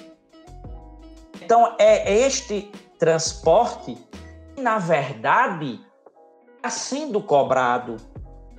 Então, 1.42 1.76
é 1.80 2.20
este 2.20 2.72
transporte 3.00 3.98
que, 4.54 4.62
na 4.62 4.78
verdade, 4.78 5.84
está 6.58 6.70
sendo 6.70 7.20
cobrado. 7.20 7.98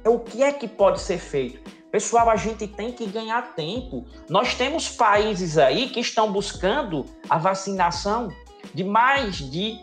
O 0.05 0.19
que 0.19 0.43
é 0.43 0.53
que 0.53 0.67
pode 0.67 1.01
ser 1.01 1.19
feito? 1.19 1.71
Pessoal, 1.91 2.31
a 2.31 2.37
gente 2.37 2.69
tem 2.69 2.93
que 2.93 3.07
ganhar 3.07 3.55
tempo. 3.55 4.05
Nós 4.29 4.55
temos 4.55 4.89
países 4.89 5.59
aí 5.59 5.89
que 5.89 6.01
estão 6.01 6.33
buscando 6.33 7.05
a 7.29 7.37
vacinação 7.37 8.29
de 8.73 8.85
mais 8.85 9.37
de, 9.37 9.79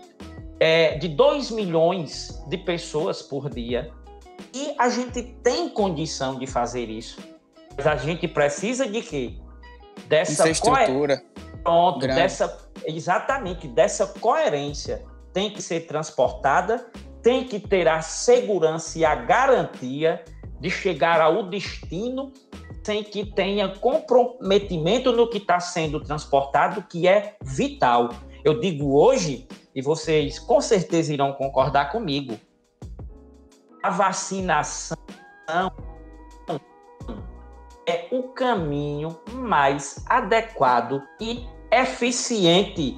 é, 0.59 0.97
de 0.97 1.09
2 1.09 1.51
milhões 1.51 2.41
de 2.47 2.57
pessoas 2.57 3.21
por 3.21 3.49
dia. 3.49 3.91
E 4.53 4.73
a 4.77 4.87
gente 4.87 5.21
tem 5.43 5.67
condição 5.67 6.39
de 6.39 6.47
fazer 6.47 6.89
isso. 6.89 7.19
Mas 7.75 7.85
a 7.85 7.97
gente 7.97 8.27
precisa 8.27 8.87
de 8.87 9.01
quê? 9.01 9.33
Dessa 10.07 10.49
estrutura. 10.49 11.21
Pronto, 11.61 11.99
grande. 11.99 12.21
dessa 12.21 12.67
exatamente 12.85 13.67
dessa 13.67 14.07
coerência 14.07 15.03
tem 15.33 15.51
que 15.51 15.61
ser 15.61 15.81
transportada, 15.81 16.89
tem 17.21 17.43
que 17.43 17.59
ter 17.59 17.87
a 17.87 18.01
segurança 18.01 18.97
e 18.97 19.03
a 19.03 19.13
garantia 19.13 20.23
de 20.59 20.69
chegar 20.69 21.21
ao 21.21 21.43
destino 21.43 22.31
sem 22.83 23.03
que 23.03 23.25
tenha 23.25 23.67
comprometimento 23.67 25.11
no 25.11 25.29
que 25.29 25.39
está 25.39 25.59
sendo 25.59 25.99
transportado, 25.99 26.81
que 26.83 27.05
é 27.05 27.35
vital. 27.43 28.09
Eu 28.45 28.61
digo 28.61 28.97
hoje, 28.97 29.45
e 29.75 29.81
vocês 29.81 30.39
com 30.39 30.61
certeza 30.61 31.13
irão 31.13 31.33
concordar 31.33 31.91
comigo, 31.91 32.39
a 33.83 33.89
vacinação 33.89 34.97
é 37.85 38.07
o 38.09 38.23
caminho 38.29 39.19
mais 39.33 40.05
adequado 40.07 41.03
e 41.19 41.45
eficiente 41.71 42.97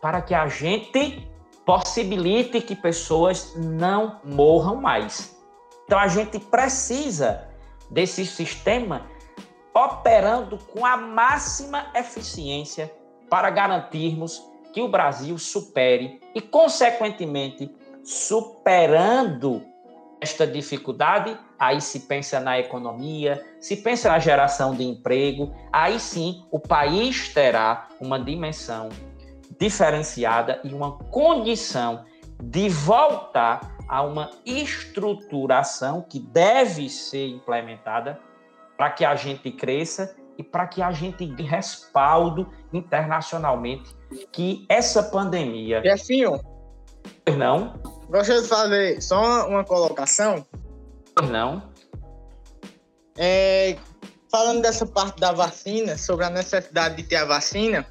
para 0.00 0.22
que 0.22 0.34
a 0.34 0.46
gente 0.46 1.28
possibilite 1.66 2.60
que 2.60 2.76
pessoas 2.76 3.54
não 3.56 4.20
morram 4.24 4.76
mais. 4.76 5.41
Então 5.92 6.00
a 6.00 6.08
gente 6.08 6.38
precisa 6.38 7.46
desse 7.90 8.24
sistema 8.24 9.06
operando 9.74 10.56
com 10.56 10.86
a 10.86 10.96
máxima 10.96 11.84
eficiência 11.94 12.90
para 13.28 13.50
garantirmos 13.50 14.42
que 14.72 14.80
o 14.80 14.88
Brasil 14.88 15.36
supere 15.36 16.18
e, 16.34 16.40
consequentemente, 16.40 17.70
superando 18.02 19.62
esta 20.18 20.46
dificuldade, 20.46 21.38
aí 21.58 21.78
se 21.78 22.00
pensa 22.00 22.40
na 22.40 22.58
economia, 22.58 23.44
se 23.60 23.76
pensa 23.76 24.08
na 24.08 24.18
geração 24.18 24.74
de 24.74 24.84
emprego, 24.84 25.54
aí 25.70 26.00
sim 26.00 26.42
o 26.50 26.58
país 26.58 27.28
terá 27.34 27.88
uma 28.00 28.18
dimensão 28.18 28.88
diferenciada 29.60 30.58
e 30.64 30.72
uma 30.72 30.92
condição 31.10 32.02
de 32.40 32.68
voltar 32.68 33.76
a 33.88 34.02
uma 34.02 34.30
estruturação 34.44 36.02
que 36.02 36.18
deve 36.18 36.88
ser 36.88 37.26
implementada 37.28 38.18
para 38.76 38.90
que 38.90 39.04
a 39.04 39.14
gente 39.14 39.50
cresça 39.50 40.16
e 40.38 40.42
para 40.42 40.66
que 40.66 40.82
a 40.82 40.90
gente 40.92 41.26
dê 41.26 41.42
respaldo 41.42 42.50
internacionalmente 42.72 43.94
que 44.32 44.64
essa 44.68 45.02
pandemia. 45.02 45.82
Jefinho. 45.82 46.40
Não. 47.36 47.74
Gostaria 48.08 48.42
de 48.42 48.48
fazer 48.48 49.02
só 49.02 49.20
uma, 49.20 49.46
uma 49.46 49.64
colocação. 49.64 50.46
Não. 51.30 51.70
É, 53.16 53.76
falando 54.30 54.62
dessa 54.62 54.86
parte 54.86 55.20
da 55.20 55.32
vacina, 55.32 55.98
sobre 55.98 56.24
a 56.24 56.30
necessidade 56.30 56.96
de 56.96 57.02
ter 57.02 57.16
a 57.16 57.24
vacina, 57.26 57.86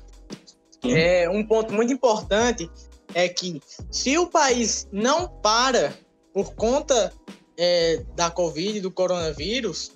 Sim. 0.82 0.97
é 0.97 1.30
um 1.30 1.45
ponto 1.45 1.71
muito 1.73 1.93
importante 1.93 2.69
é 3.13 3.28
que 3.30 3.62
se 3.89 4.17
o 4.17 4.28
país 4.28 4.88
não 4.91 5.28
para 5.28 5.93
por 6.34 6.54
conta 6.56 7.13
é, 7.58 8.04
da 8.15 8.32
Covid, 8.32 8.82
do 8.82 8.91
coronavírus, 8.91 9.91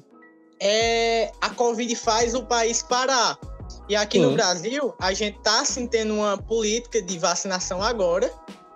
é, 0.59 1.31
a 1.41 1.49
Covid 1.49 1.95
faz 1.95 2.33
o 2.33 2.43
país 2.43 2.81
parar. 2.81 3.37
E 3.87 3.95
aqui 3.95 4.19
no 4.19 4.31
Brasil, 4.31 4.93
a 4.99 5.13
gente 5.13 5.37
está 5.37 5.63
sim 5.63 5.87
tendo 5.87 6.13
uma 6.15 6.37
política 6.37 7.01
de 7.01 7.17
vacinação 7.19 7.81
agora, 7.81 8.31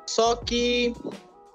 só 0.06 0.36
que 0.36 0.94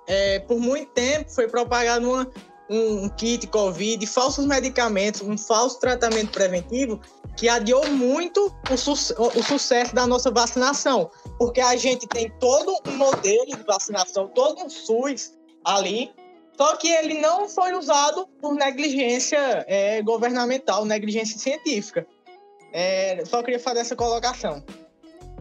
é, 0.06 0.40
por 0.40 0.58
muito 0.58 0.90
tempo 0.92 1.30
foi 1.30 1.48
propagada 1.48 2.06
uma, 2.06 2.30
um, 2.68 3.08
kit 3.10 3.46
Covid, 3.46 4.06
falsos 4.06 4.46
medicamentos, 4.46 5.20
um 5.22 5.36
falso 5.36 5.78
tratamento 5.78 6.30
preventivo 6.30 7.00
que 7.36 7.48
adiou 7.48 7.86
muito 7.90 8.54
o, 8.70 8.76
su 8.76 8.92
o, 8.92 9.42
sucesso 9.42 9.94
da 9.94 10.06
nossa 10.06 10.30
vacinação, 10.30 11.10
porque 11.38 11.60
a 11.60 11.76
gente 11.76 12.06
tem 12.06 12.30
todo 12.38 12.76
um 12.86 12.96
modelo 12.96 13.46
de 13.46 13.62
vacinação, 13.64 14.28
todo 14.28 14.62
um 14.62 14.70
SUS 14.70 15.32
ali, 15.64 16.12
só 16.56 16.76
que 16.76 16.88
ele 16.88 17.20
não 17.20 17.48
foi 17.48 17.74
usado 17.74 18.28
por 18.40 18.54
negligência 18.54 19.64
é, 19.66 20.00
governamental, 20.02 20.84
negligência 20.84 21.38
científica. 21.38 22.06
É, 22.72 23.24
só 23.24 23.42
queria 23.42 23.58
fazer 23.58 23.80
essa 23.80 23.96
colocação. 23.96 24.62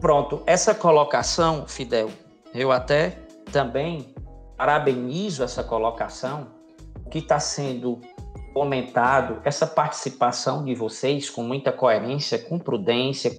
Pronto, 0.00 0.42
essa 0.46 0.74
colocação, 0.74 1.66
Fidel, 1.66 2.10
eu 2.52 2.72
até 2.72 3.18
também 3.52 4.14
parabenizo 4.56 5.42
essa 5.42 5.62
colocação, 5.62 6.48
que 7.14 7.20
está 7.20 7.38
sendo 7.38 8.00
comentado, 8.52 9.40
essa 9.44 9.68
participação 9.68 10.64
de 10.64 10.74
vocês 10.74 11.30
com 11.30 11.44
muita 11.44 11.70
coerência, 11.70 12.40
com 12.40 12.58
prudência, 12.58 13.38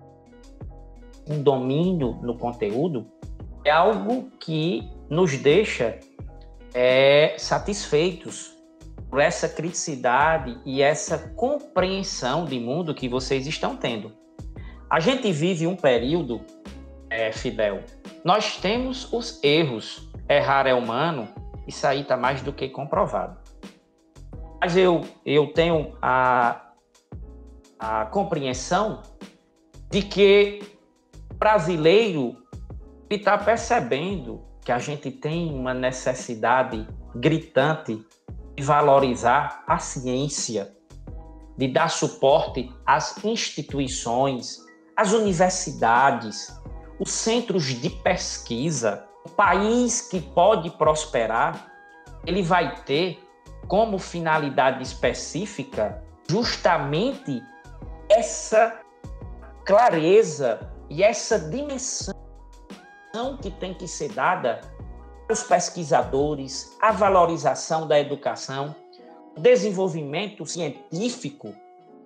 com 1.27 1.41
domínio 1.43 2.17
no 2.21 2.37
conteúdo, 2.37 3.05
é 3.65 3.71
algo 3.71 4.29
que 4.39 4.89
nos 5.09 5.37
deixa 5.37 5.99
é, 6.73 7.35
satisfeitos 7.37 8.55
por 9.09 9.19
essa 9.19 9.49
criticidade 9.49 10.57
e 10.65 10.81
essa 10.81 11.17
compreensão 11.35 12.45
de 12.45 12.57
mundo 12.57 12.95
que 12.95 13.09
vocês 13.09 13.45
estão 13.45 13.75
tendo. 13.75 14.13
A 14.89 15.01
gente 15.01 15.33
vive 15.33 15.67
um 15.67 15.75
período, 15.75 16.39
é, 17.09 17.29
Fidel, 17.33 17.83
nós 18.23 18.55
temos 18.55 19.11
os 19.11 19.43
erros. 19.43 20.09
Errar 20.29 20.65
é 20.65 20.73
humano, 20.73 21.27
isso 21.67 21.85
aí 21.85 22.01
está 22.01 22.15
mais 22.15 22.41
do 22.41 22.53
que 22.53 22.69
comprovado. 22.69 23.44
Mas 24.65 24.75
eu, 24.75 25.01
eu 25.23 25.53
tenho 25.53 25.95
a, 26.01 26.59
a 27.77 28.05
compreensão 28.07 29.03
de 29.91 30.01
que 30.01 30.59
o 31.29 31.35
brasileiro 31.35 32.35
está 33.07 33.37
percebendo 33.37 34.43
que 34.61 34.71
a 34.71 34.79
gente 34.79 35.11
tem 35.11 35.53
uma 35.53 35.71
necessidade 35.71 36.87
gritante 37.15 38.03
de 38.55 38.63
valorizar 38.63 39.63
a 39.67 39.77
ciência, 39.77 40.75
de 41.55 41.67
dar 41.67 41.91
suporte 41.91 42.73
às 42.87 43.23
instituições, 43.23 44.65
às 44.97 45.13
universidades, 45.13 46.59
os 46.99 47.11
centros 47.11 47.65
de 47.65 47.91
pesquisa. 47.91 49.05
O 49.23 49.29
país 49.29 50.01
que 50.01 50.19
pode 50.19 50.71
prosperar, 50.71 51.71
ele 52.25 52.41
vai 52.41 52.81
ter 52.81 53.24
como 53.67 53.97
finalidade 53.97 54.83
específica 54.83 56.03
justamente 56.27 57.41
essa 58.09 58.79
clareza 59.65 60.71
e 60.89 61.03
essa 61.03 61.39
dimensão 61.39 62.13
que 63.41 63.49
tem 63.51 63.73
que 63.73 63.87
ser 63.87 64.11
dada 64.11 64.61
aos 65.29 65.43
pesquisadores, 65.43 66.75
a 66.81 66.91
valorização 66.91 67.87
da 67.87 67.99
educação, 67.99 68.75
o 69.35 69.39
desenvolvimento 69.39 70.45
científico 70.45 71.53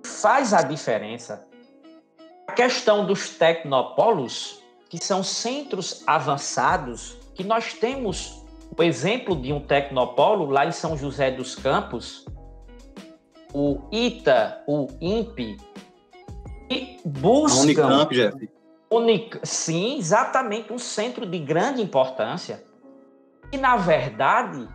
faz 0.05 0.53
a 0.53 0.61
diferença. 0.61 1.47
A 2.47 2.53
questão 2.53 3.05
dos 3.05 3.29
tecnopolos, 3.29 4.63
que 4.89 5.03
são 5.03 5.23
centros 5.23 6.03
avançados, 6.07 7.17
que 7.35 7.43
nós 7.43 7.73
temos 7.73 8.38
o 8.77 8.83
exemplo 8.83 9.35
de 9.35 9.51
um 9.51 9.59
tecnopolo 9.59 10.45
lá 10.45 10.65
em 10.65 10.71
São 10.71 10.97
José 10.97 11.31
dos 11.31 11.55
Campos, 11.55 12.25
o 13.53 13.81
ITA, 13.91 14.63
o 14.67 14.87
INPE, 15.01 15.57
e 16.69 16.97
buscam... 17.03 17.59
A 17.59 17.63
Unicamp, 17.63 18.15
Jeff. 18.15 18.49
Unic... 18.91 19.39
Sim, 19.43 19.97
exatamente, 19.97 20.71
um 20.71 20.79
centro 20.79 21.25
de 21.25 21.39
grande 21.39 21.81
importância. 21.81 22.63
E, 23.51 23.57
na 23.57 23.75
verdade, 23.75 24.67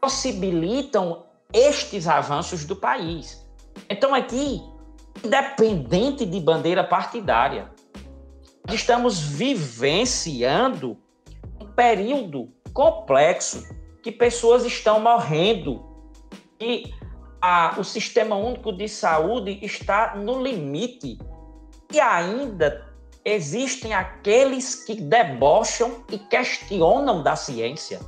possibilitam 0.00 1.24
estes 1.52 2.08
avanços 2.08 2.64
do 2.64 2.74
país. 2.74 3.46
Então, 3.88 4.14
aqui, 4.14 4.60
independente 5.24 6.26
de 6.26 6.40
bandeira 6.40 6.82
partidária, 6.82 7.70
estamos 8.68 9.20
vivenciando 9.20 10.98
um 11.60 11.66
período 11.66 12.52
complexo, 12.74 13.64
que 14.02 14.12
pessoas 14.12 14.64
estão 14.66 15.00
morrendo, 15.00 15.82
que 16.58 16.92
a, 17.40 17.76
o 17.78 17.84
Sistema 17.84 18.36
Único 18.36 18.72
de 18.72 18.88
Saúde 18.88 19.58
está 19.62 20.16
no 20.16 20.42
limite. 20.42 21.18
E 21.92 22.00
ainda 22.00 22.92
existem 23.24 23.94
aqueles 23.94 24.84
que 24.84 24.94
debocham 25.00 26.04
e 26.10 26.18
questionam 26.18 27.22
da 27.22 27.36
ciência. 27.36 28.00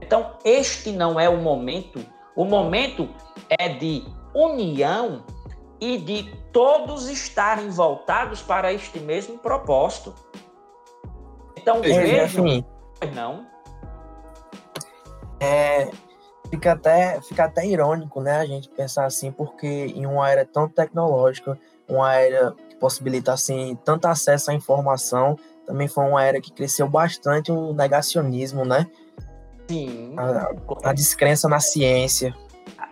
Então, 0.00 0.38
este 0.44 0.90
não 0.90 1.20
é 1.20 1.28
o 1.28 1.36
momento. 1.36 2.04
O 2.34 2.44
momento 2.44 3.08
é 3.48 3.68
de 3.68 4.04
união 4.34 5.24
e 5.80 5.98
de 5.98 6.34
todos 6.52 7.08
estarem 7.08 7.68
voltados 7.70 8.42
para 8.42 8.72
este 8.72 8.98
mesmo 8.98 9.38
propósito. 9.38 10.14
Então, 11.56 11.76
é, 11.78 11.80
vejam, 11.80 12.44
assim, 12.44 12.64
não. 13.06 13.46
É, 15.40 15.90
fica 16.50 16.72
até, 16.72 17.20
fica 17.20 17.44
até 17.44 17.66
irônico, 17.66 18.20
né, 18.20 18.38
a 18.38 18.46
gente 18.46 18.68
pensar 18.68 19.04
assim, 19.04 19.30
porque 19.30 19.66
em 19.66 20.06
uma 20.06 20.30
era 20.30 20.44
tão 20.44 20.68
tecnológica, 20.68 21.58
uma 21.88 22.14
era 22.14 22.54
que 22.68 22.76
possibilita 22.76 23.32
assim 23.32 23.76
tanto 23.84 24.06
acesso 24.06 24.50
à 24.50 24.54
informação, 24.54 25.38
também 25.66 25.88
foi 25.88 26.04
uma 26.04 26.22
era 26.22 26.40
que 26.40 26.52
cresceu 26.52 26.88
bastante 26.88 27.50
o 27.50 27.72
negacionismo, 27.72 28.64
né? 28.64 28.86
Sim. 29.68 30.14
A, 30.16 30.90
a 30.90 30.92
descrença 30.92 31.48
na 31.48 31.58
ciência. 31.58 32.34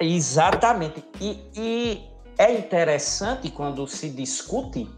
Exatamente. 0.00 1.04
E, 1.20 1.50
e 1.54 2.10
é 2.38 2.52
interessante 2.52 3.50
quando 3.50 3.86
se 3.86 4.08
discute 4.08 4.88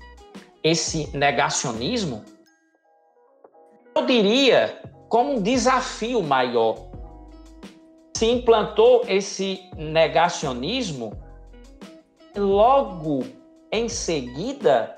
esse 0.62 1.14
negacionismo, 1.16 2.24
eu 3.94 4.07
diria 4.07 4.81
como 5.08 5.34
um 5.34 5.42
desafio 5.42 6.22
maior. 6.22 6.76
Se 8.16 8.26
implantou 8.26 9.02
esse 9.08 9.60
negacionismo, 9.76 11.12
logo 12.36 13.24
em 13.72 13.88
seguida, 13.88 14.96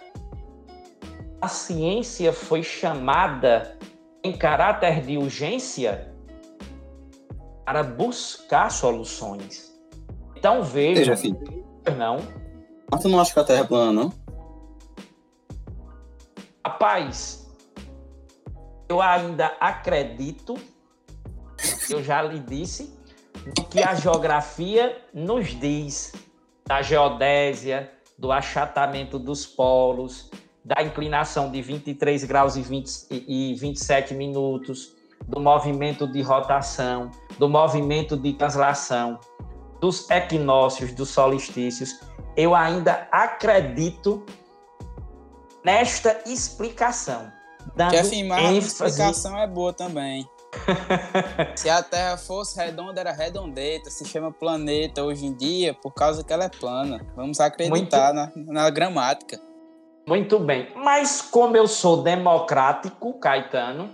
a 1.40 1.48
ciência 1.48 2.32
foi 2.32 2.62
chamada 2.62 3.78
em 4.22 4.32
caráter 4.36 5.00
de 5.02 5.16
urgência 5.16 6.12
para 7.64 7.82
buscar 7.82 8.70
soluções. 8.70 9.74
Então 10.36 10.62
veja, 10.62 11.14
assim, 11.14 11.34
não. 11.96 12.18
Mas 12.90 13.02
tu 13.02 13.08
não 13.08 13.20
acha 13.20 13.32
que 13.32 13.40
a 13.40 13.44
Terra 13.44 13.60
é 13.60 13.64
plana, 13.64 13.92
não? 13.92 14.12
Rapaz, 16.64 17.45
eu 18.88 19.00
ainda 19.00 19.56
acredito, 19.60 20.56
eu 21.90 22.02
já 22.02 22.22
lhe 22.22 22.38
disse, 22.38 22.94
que 23.70 23.82
a 23.82 23.94
geografia 23.94 24.96
nos 25.12 25.48
diz 25.48 26.12
da 26.66 26.82
geodésia, 26.82 27.92
do 28.18 28.32
achatamento 28.32 29.18
dos 29.18 29.46
polos, 29.46 30.30
da 30.64 30.82
inclinação 30.82 31.50
de 31.50 31.62
23 31.62 32.24
graus 32.24 32.56
e, 32.56 32.62
20, 32.62 33.06
e 33.10 33.54
27 33.54 34.14
minutos, 34.14 34.94
do 35.28 35.40
movimento 35.40 36.06
de 36.06 36.22
rotação, 36.22 37.10
do 37.38 37.48
movimento 37.48 38.16
de 38.16 38.32
translação, 38.32 39.20
dos 39.80 40.08
equinócios, 40.10 40.92
dos 40.92 41.10
solstícios. 41.10 42.00
Eu 42.36 42.54
ainda 42.54 43.08
acredito 43.10 44.24
nesta 45.64 46.20
explicação 46.26 47.35
dando 47.74 47.90
que 47.90 47.96
afirmar 47.96 48.40
ênfase... 48.40 48.82
a 48.82 48.86
explicação 48.86 49.38
é 49.38 49.46
boa 49.46 49.72
também. 49.72 50.28
se 51.56 51.68
a 51.68 51.82
Terra 51.82 52.16
fosse 52.16 52.56
redonda, 52.56 53.00
era 53.00 53.12
redondeta. 53.12 53.90
Se 53.90 54.04
chama 54.04 54.32
planeta 54.32 55.02
hoje 55.02 55.26
em 55.26 55.34
dia 55.34 55.74
por 55.74 55.92
causa 55.92 56.24
que 56.24 56.32
ela 56.32 56.44
é 56.44 56.48
plana. 56.48 57.04
Vamos 57.14 57.40
acreditar 57.40 58.14
Muito... 58.14 58.38
na, 58.38 58.62
na 58.62 58.70
gramática. 58.70 59.40
Muito 60.06 60.38
bem. 60.38 60.68
Mas 60.76 61.20
como 61.20 61.56
eu 61.56 61.66
sou 61.66 62.02
democrático, 62.02 63.18
Caetano, 63.18 63.90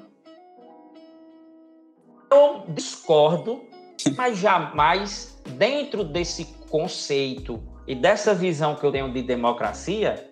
eu 2.31 2.65
discordo, 2.69 3.63
mas 4.17 4.39
jamais 4.39 5.41
dentro 5.57 6.05
desse 6.05 6.45
conceito 6.71 7.63
e 7.87 7.95
dessa 7.95 8.35
visão 8.35 8.77
que 8.77 8.85
eu 8.85 8.93
tenho 8.93 9.13
de 9.13 9.23
democracia, 9.23 10.31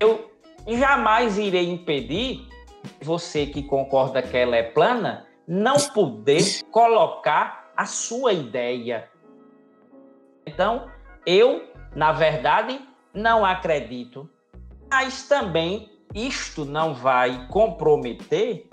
eu 0.00 0.30
jamais 0.66 1.38
irei 1.38 1.70
impedir 1.70 2.46
você 3.00 3.46
que 3.46 3.62
concorda 3.62 4.22
que 4.22 4.36
ela 4.36 4.56
é 4.56 4.62
plana, 4.62 5.26
não 5.46 5.76
poder 5.94 6.42
colocar 6.70 7.72
a 7.76 7.86
sua 7.86 8.32
ideia. 8.32 9.08
Então, 10.46 10.90
eu, 11.26 11.68
na 11.94 12.12
verdade, 12.12 12.80
não 13.12 13.44
acredito, 13.44 14.28
mas 14.90 15.26
também 15.28 15.90
isto 16.14 16.64
não 16.64 16.94
vai 16.94 17.48
comprometer 17.48 18.68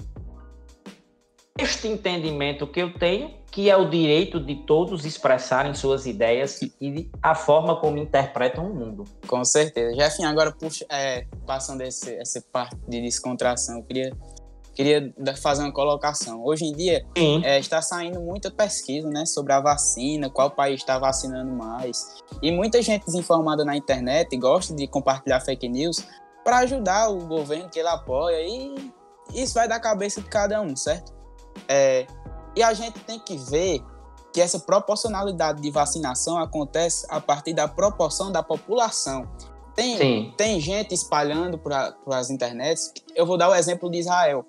este 1.57 1.87
entendimento 1.87 2.65
que 2.65 2.81
eu 2.81 2.93
tenho, 2.93 3.31
que 3.51 3.69
é 3.69 3.75
o 3.75 3.89
direito 3.89 4.39
de 4.39 4.55
todos 4.55 5.05
expressarem 5.05 5.73
suas 5.73 6.05
ideias 6.05 6.61
e 6.79 7.09
a 7.21 7.35
forma 7.35 7.75
como 7.79 7.97
interpretam 7.97 8.71
o 8.71 8.73
mundo. 8.73 9.03
Com 9.27 9.43
certeza. 9.43 9.93
Jefinho, 9.93 10.29
agora 10.29 10.51
puxa, 10.51 10.85
é, 10.89 11.25
passando 11.45 11.81
esse, 11.81 12.15
essa 12.15 12.41
parte 12.51 12.77
de 12.87 13.01
descontração, 13.01 13.77
eu 13.77 13.83
queria, 13.83 14.13
queria 14.73 15.13
fazer 15.41 15.63
uma 15.63 15.73
colocação. 15.73 16.43
Hoje 16.45 16.63
em 16.65 16.71
dia 16.71 17.05
é, 17.15 17.59
está 17.59 17.81
saindo 17.81 18.21
muita 18.21 18.49
pesquisa 18.49 19.09
né, 19.09 19.25
sobre 19.25 19.51
a 19.51 19.59
vacina, 19.59 20.29
qual 20.29 20.49
país 20.49 20.79
está 20.79 20.97
vacinando 20.97 21.51
mais. 21.51 22.15
E 22.41 22.49
muita 22.51 22.81
gente 22.81 23.05
desinformada 23.05 23.65
na 23.65 23.75
internet 23.75 24.35
gosta 24.37 24.73
de 24.73 24.87
compartilhar 24.87 25.41
fake 25.41 25.67
news 25.67 26.05
para 26.45 26.59
ajudar 26.59 27.09
o 27.09 27.25
governo 27.27 27.69
que 27.69 27.79
ele 27.79 27.89
apoia 27.89 28.41
e 28.41 28.91
isso 29.33 29.53
vai 29.53 29.67
da 29.67 29.79
cabeça 29.79 30.21
de 30.21 30.27
cada 30.27 30.61
um, 30.61 30.75
certo? 30.75 31.20
É, 31.67 32.05
e 32.55 32.63
a 32.63 32.73
gente 32.73 32.99
tem 32.99 33.19
que 33.19 33.37
ver 33.37 33.83
que 34.33 34.39
essa 34.39 34.59
proporcionalidade 34.59 35.61
de 35.61 35.69
vacinação 35.69 36.37
acontece 36.37 37.05
a 37.09 37.19
partir 37.19 37.53
da 37.53 37.67
proporção 37.67 38.31
da 38.31 38.41
população. 38.41 39.27
Tem, 39.75 40.31
tem 40.37 40.59
gente 40.59 40.93
espalhando 40.93 41.57
para 41.57 41.95
as 42.07 42.29
internets. 42.29 42.93
Eu 43.15 43.25
vou 43.25 43.37
dar 43.37 43.49
o 43.49 43.55
exemplo 43.55 43.89
de 43.89 43.99
Israel, 43.99 44.45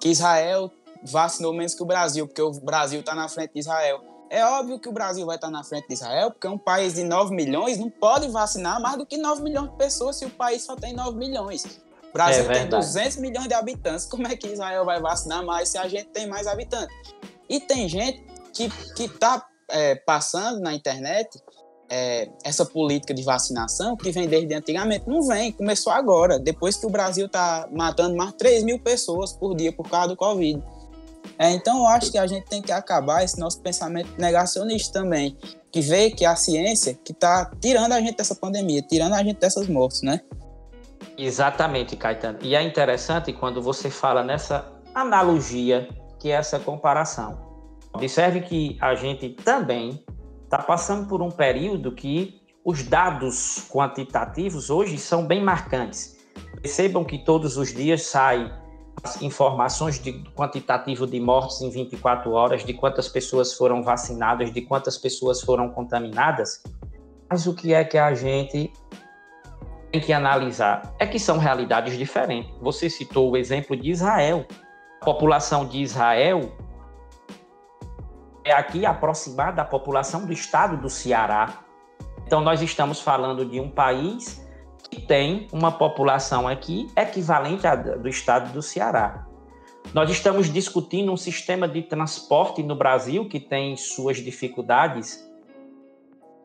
que 0.00 0.08
Israel 0.08 0.70
vacinou 1.02 1.52
menos 1.52 1.74
que 1.74 1.82
o 1.82 1.86
Brasil, 1.86 2.26
porque 2.26 2.42
o 2.42 2.50
Brasil 2.52 3.00
está 3.00 3.14
na 3.14 3.28
frente 3.28 3.52
de 3.54 3.60
Israel. 3.60 4.00
É 4.30 4.44
óbvio 4.44 4.78
que 4.78 4.88
o 4.88 4.92
Brasil 4.92 5.24
vai 5.24 5.36
estar 5.36 5.46
tá 5.46 5.50
na 5.50 5.64
frente 5.64 5.88
de 5.88 5.94
Israel, 5.94 6.30
porque 6.30 6.46
um 6.46 6.58
país 6.58 6.94
de 6.94 7.02
9 7.02 7.34
milhões 7.34 7.78
não 7.78 7.88
pode 7.88 8.28
vacinar 8.28 8.80
mais 8.80 8.98
do 8.98 9.06
que 9.06 9.16
9 9.16 9.42
milhões 9.42 9.70
de 9.70 9.76
pessoas 9.76 10.16
se 10.16 10.26
o 10.26 10.30
país 10.30 10.62
só 10.62 10.76
tem 10.76 10.92
9 10.92 11.16
milhões. 11.16 11.80
O 12.10 12.12
Brasil 12.12 12.50
é 12.50 12.54
tem 12.54 12.68
200 12.68 13.16
milhões 13.18 13.48
de 13.48 13.54
habitantes. 13.54 14.06
Como 14.06 14.26
é 14.26 14.36
que 14.36 14.48
Israel 14.48 14.84
vai 14.84 15.00
vacinar 15.00 15.44
mais 15.44 15.68
se 15.68 15.78
a 15.78 15.86
gente 15.88 16.06
tem 16.06 16.26
mais 16.26 16.46
habitantes? 16.46 16.94
E 17.48 17.60
tem 17.60 17.88
gente 17.88 18.24
que, 18.52 18.68
que 18.94 19.08
tá 19.08 19.46
é, 19.70 19.94
passando 19.94 20.60
na 20.60 20.74
internet 20.74 21.38
é, 21.90 22.28
essa 22.44 22.64
política 22.64 23.14
de 23.14 23.22
vacinação 23.22 23.96
que 23.96 24.10
vem 24.10 24.28
desde 24.28 24.54
antigamente. 24.54 25.08
Não 25.08 25.22
vem, 25.22 25.52
começou 25.52 25.92
agora, 25.92 26.38
depois 26.38 26.76
que 26.76 26.86
o 26.86 26.90
Brasil 26.90 27.26
está 27.26 27.68
matando 27.72 28.16
mais 28.16 28.32
3 28.34 28.62
mil 28.62 28.78
pessoas 28.78 29.32
por 29.32 29.54
dia 29.54 29.72
por 29.72 29.88
causa 29.88 30.08
do 30.08 30.16
Covid. 30.16 30.62
É, 31.38 31.52
então 31.52 31.78
eu 31.78 31.86
acho 31.86 32.10
que 32.10 32.18
a 32.18 32.26
gente 32.26 32.46
tem 32.46 32.60
que 32.60 32.72
acabar 32.72 33.22
esse 33.22 33.38
nosso 33.38 33.60
pensamento 33.60 34.10
negacionista 34.18 35.00
também, 35.00 35.36
que 35.70 35.80
vê 35.80 36.10
que 36.10 36.24
a 36.24 36.34
ciência 36.34 36.94
que 37.04 37.12
está 37.12 37.50
tirando 37.60 37.92
a 37.92 38.00
gente 38.00 38.16
dessa 38.16 38.34
pandemia, 38.34 38.82
tirando 38.82 39.14
a 39.14 39.22
gente 39.22 39.38
dessas 39.38 39.68
mortes, 39.68 40.02
né? 40.02 40.20
Exatamente, 41.18 41.96
Caetano. 41.96 42.38
E 42.42 42.54
é 42.54 42.62
interessante 42.62 43.32
quando 43.32 43.60
você 43.60 43.90
fala 43.90 44.22
nessa 44.22 44.72
analogia, 44.94 45.88
que 46.20 46.30
é 46.30 46.34
essa 46.34 46.60
comparação. 46.60 47.48
Observe 47.92 48.42
que 48.42 48.78
a 48.80 48.94
gente 48.94 49.30
também 49.30 50.04
está 50.44 50.58
passando 50.58 51.08
por 51.08 51.20
um 51.20 51.30
período 51.30 51.90
que 51.90 52.40
os 52.64 52.84
dados 52.84 53.66
quantitativos 53.68 54.70
hoje 54.70 54.96
são 54.96 55.26
bem 55.26 55.42
marcantes. 55.42 56.16
Percebam 56.62 57.04
que 57.04 57.18
todos 57.18 57.56
os 57.56 57.74
dias 57.74 58.02
sai 58.06 58.52
as 59.02 59.20
informações 59.20 59.98
de 59.98 60.12
quantitativo 60.36 61.06
de 61.06 61.18
mortes 61.18 61.60
em 61.60 61.70
24 61.70 62.30
horas, 62.30 62.64
de 62.64 62.74
quantas 62.74 63.08
pessoas 63.08 63.54
foram 63.54 63.82
vacinadas, 63.82 64.52
de 64.52 64.60
quantas 64.62 64.96
pessoas 64.96 65.40
foram 65.40 65.70
contaminadas. 65.70 66.62
Mas 67.28 67.46
o 67.46 67.54
que 67.54 67.74
é 67.74 67.84
que 67.84 67.98
a 67.98 68.14
gente 68.14 68.72
tem 69.90 70.00
que 70.00 70.12
analisar 70.12 70.94
é 70.98 71.06
que 71.06 71.18
são 71.18 71.38
realidades 71.38 71.96
diferentes. 71.96 72.50
Você 72.60 72.90
citou 72.90 73.30
o 73.30 73.36
exemplo 73.36 73.76
de 73.76 73.90
Israel. 73.90 74.46
A 75.00 75.04
população 75.04 75.66
de 75.66 75.80
Israel 75.80 76.52
é 78.44 78.52
aqui 78.52 78.84
aproximada 78.84 79.52
da 79.52 79.64
população 79.64 80.26
do 80.26 80.32
estado 80.32 80.76
do 80.76 80.88
Ceará. 80.88 81.64
Então, 82.26 82.40
nós 82.40 82.60
estamos 82.60 83.00
falando 83.00 83.44
de 83.44 83.60
um 83.60 83.70
país 83.70 84.46
que 84.90 85.00
tem 85.00 85.46
uma 85.52 85.72
população 85.72 86.46
aqui 86.46 86.90
equivalente 86.96 87.66
à 87.66 87.74
do 87.74 88.08
estado 88.08 88.52
do 88.52 88.62
Ceará. 88.62 89.26
Nós 89.94 90.10
estamos 90.10 90.52
discutindo 90.52 91.10
um 91.10 91.16
sistema 91.16 91.66
de 91.66 91.82
transporte 91.82 92.62
no 92.62 92.74
Brasil 92.74 93.26
que 93.26 93.40
tem 93.40 93.76
suas 93.76 94.18
dificuldades 94.18 95.26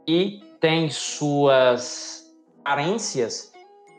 e 0.07 0.41
tem 0.61 0.89
suas 0.89 2.22
carências, 2.63 3.51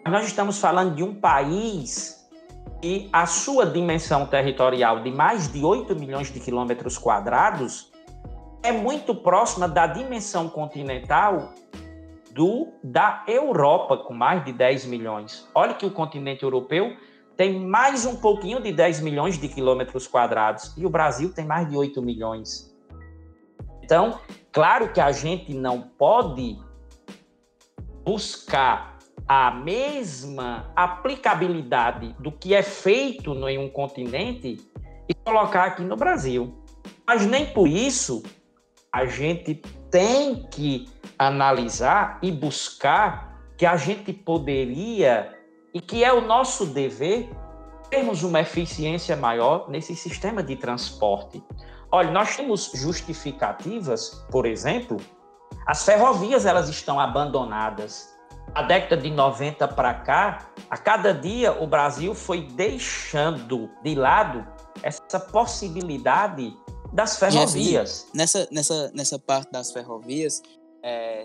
nós 0.07 0.27
estamos 0.27 0.59
falando 0.59 0.95
de 0.95 1.03
um 1.03 1.15
país 1.15 2.29
que 2.81 3.09
a 3.13 3.27
sua 3.27 3.67
dimensão 3.67 4.27
territorial 4.27 5.03
de 5.03 5.11
mais 5.11 5.51
de 5.53 5.65
8 5.65 5.95
milhões 5.97 6.33
de 6.33 6.41
quilômetros 6.41 6.99
quadrados 6.99 7.93
é 8.63 8.73
muito 8.73 9.15
próxima 9.15 9.69
da 9.69 9.87
dimensão 9.87 10.49
continental 10.49 11.53
do 12.33 12.73
da 12.83 13.23
Europa, 13.29 13.97
com 13.99 14.13
mais 14.13 14.45
de 14.45 14.53
10 14.53 14.87
milhões. 14.87 15.49
Olha 15.55 15.75
que 15.75 15.87
o 15.87 15.91
continente 15.91 16.43
europeu 16.43 16.97
tem 17.37 17.61
mais 17.61 18.07
um 18.07 18.17
pouquinho 18.17 18.61
de 18.61 18.73
10 18.73 19.01
milhões 19.01 19.39
de 19.39 19.49
quilômetros 19.49 20.07
quadrados 20.07 20.75
e 20.77 20.87
o 20.87 20.91
Brasil 20.91 21.33
tem 21.33 21.45
mais 21.45 21.69
de 21.69 21.77
8 21.77 22.01
milhões. 22.03 22.75
Então, 23.83 24.19
claro 24.51 24.93
que 24.93 25.01
a 25.01 25.13
gente 25.13 25.53
não 25.53 25.83
pode 25.83 26.59
buscar 28.05 28.99
a 29.27 29.51
mesma 29.51 30.71
aplicabilidade 30.77 32.15
do 32.19 32.31
que 32.31 32.55
é 32.55 32.63
feito 32.63 33.33
em 33.49 33.59
um 33.59 33.69
continente 33.69 34.61
e 35.09 35.15
colocar 35.15 35.65
aqui 35.65 35.83
no 35.83 35.97
Brasil. 35.97 36.55
Mas 37.07 37.27
nem 37.27 37.47
por 37.47 37.67
isso 37.67 38.23
a 38.93 39.07
gente 39.07 39.55
tem 39.91 40.47
que 40.51 40.89
analisar 41.19 42.19
e 42.23 42.31
buscar 42.31 43.41
que 43.57 43.65
a 43.65 43.77
gente 43.77 44.13
poderia 44.13 45.33
e 45.73 45.81
que 45.81 46.05
é 46.05 46.13
o 46.13 46.21
nosso 46.21 46.67
dever 46.67 47.31
termos 47.91 48.23
uma 48.23 48.41
eficiência 48.41 49.17
maior 49.17 49.69
nesse 49.69 49.95
sistema 49.95 50.43
de 50.43 50.57
transporte. 50.57 51.43
Olha, 51.91 52.11
nós 52.11 52.37
temos 52.37 52.73
justificativas, 52.75 54.25
por 54.31 54.47
exemplo, 54.47 54.97
as 55.67 55.85
ferrovias 55.85 56.47
elas 56.47 56.69
estão 56.69 57.01
abandonadas. 57.01 58.13
A 58.55 58.63
década 58.63 59.03
de 59.03 59.11
90 59.11 59.67
para 59.69 59.95
cá, 59.95 60.51
a 60.71 60.77
cada 60.77 61.13
dia 61.13 61.53
o 61.61 61.67
Brasil 61.67 62.15
foi 62.15 62.43
deixando 62.43 63.71
de 63.83 63.95
lado 63.95 64.47
essa 64.83 65.19
possibilidade 65.19 66.57
das 66.93 67.19
ferrovias. 67.19 68.07
nessa, 68.15 68.47
nessa, 68.53 68.93
nessa 68.95 69.19
parte 69.19 69.51
das 69.51 69.73
ferrovias, 69.73 70.41
é, 70.83 71.25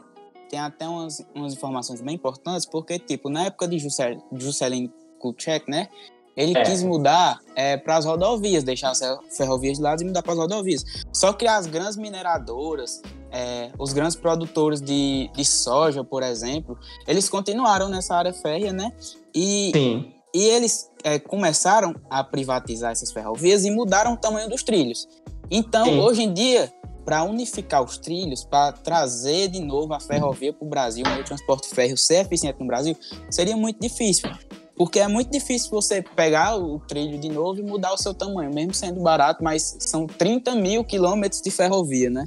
tem 0.50 0.60
até 0.60 0.88
umas, 0.88 1.24
umas 1.36 1.54
informações 1.54 2.02
bem 2.02 2.16
importantes, 2.16 2.66
porque, 2.66 2.98
tipo, 2.98 3.30
na 3.30 3.46
época 3.46 3.68
de 3.68 3.78
Juscelino 3.78 4.92
Kubitschek, 5.20 5.70
né, 5.70 5.88
ele 6.36 6.58
é. 6.58 6.64
quis 6.64 6.82
mudar 6.82 7.40
é, 7.56 7.78
para 7.78 7.98
as 7.98 8.06
rodovias, 8.06 8.64
deixar 8.64 8.92
as 8.92 9.02
ferrovias 9.36 9.78
de 9.78 9.84
lado 9.84 10.02
e 10.02 10.06
mudar 10.06 10.24
para 10.24 10.34
as 10.34 10.40
rodovias. 10.40 10.84
Só 11.14 11.34
que 11.34 11.46
as 11.46 11.68
grandes 11.68 11.98
mineradoras, 11.98 13.02
é, 13.32 13.72
os 13.78 13.94
grandes 13.94 14.16
produtores 14.16 14.82
de, 14.82 15.30
de 15.34 15.46
soja, 15.46 16.04
por 16.04 16.24
exemplo, 16.24 16.78
eles 17.08 17.30
continuaram 17.30 17.90
nessa 17.90 18.16
área 18.16 18.34
férrea, 18.34 18.74
né? 18.74 18.92
E, 19.34 19.72
Sim. 19.74 20.14
e 20.34 20.44
eles 20.44 20.90
é, 21.04 21.20
começaram 21.20 21.96
a 22.10 22.24
privatizar 22.24 22.92
essas 22.92 23.12
ferrovias 23.12 23.66
e 23.66 23.72
mudaram 23.72 24.14
o 24.14 24.18
tamanho 24.18 24.50
dos 24.50 24.64
trilhos. 24.64 25.08
Então, 25.50 25.86
Sim. 25.86 26.00
hoje 26.00 26.24
em 26.24 26.34
dia, 26.34 26.72
para 27.06 27.24
unificar 27.24 27.84
os 27.84 27.98
trilhos, 27.98 28.44
para 28.44 28.72
trazer 28.72 29.48
de 29.48 29.60
novo 29.60 29.94
a 29.94 30.00
ferrovia 30.00 30.54
para 30.54 30.66
o 30.66 30.70
Brasil, 30.70 31.06
o 31.06 31.24
transporte 31.24 31.68
férreo 31.68 31.98
ser 31.98 32.26
eficiente 32.26 32.60
no 32.60 32.68
Brasil, 32.68 32.96
seria 33.30 33.58
muito 33.58 33.80
difícil. 33.80 34.30
Porque 34.76 35.00
é 35.00 35.08
muito 35.10 35.30
difícil 35.30 35.72
você 35.72 36.02
pegar 36.02 36.56
o 36.56 36.80
trilho 36.80 37.18
de 37.18 37.28
novo 37.28 37.60
e 37.60 37.64
mudar 37.64 37.92
o 37.92 37.98
seu 37.98 38.14
tamanho, 38.14 38.54
mesmo 38.54 38.74
sendo 38.74 39.02
barato, 39.02 39.44
mas 39.44 39.76
são 39.80 40.08
30 40.08 40.56
mil 40.56 40.86
quilômetros 40.86 41.42
de 41.42 41.52
ferrovia, 41.52 42.10
né? 42.10 42.26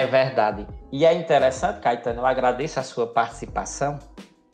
É 0.00 0.06
verdade. 0.06 0.66
E 0.90 1.04
é 1.04 1.12
interessante, 1.12 1.80
Caetano, 1.80 2.20
eu 2.20 2.26
agradeço 2.26 2.80
a 2.80 2.82
sua 2.82 3.06
participação. 3.06 3.98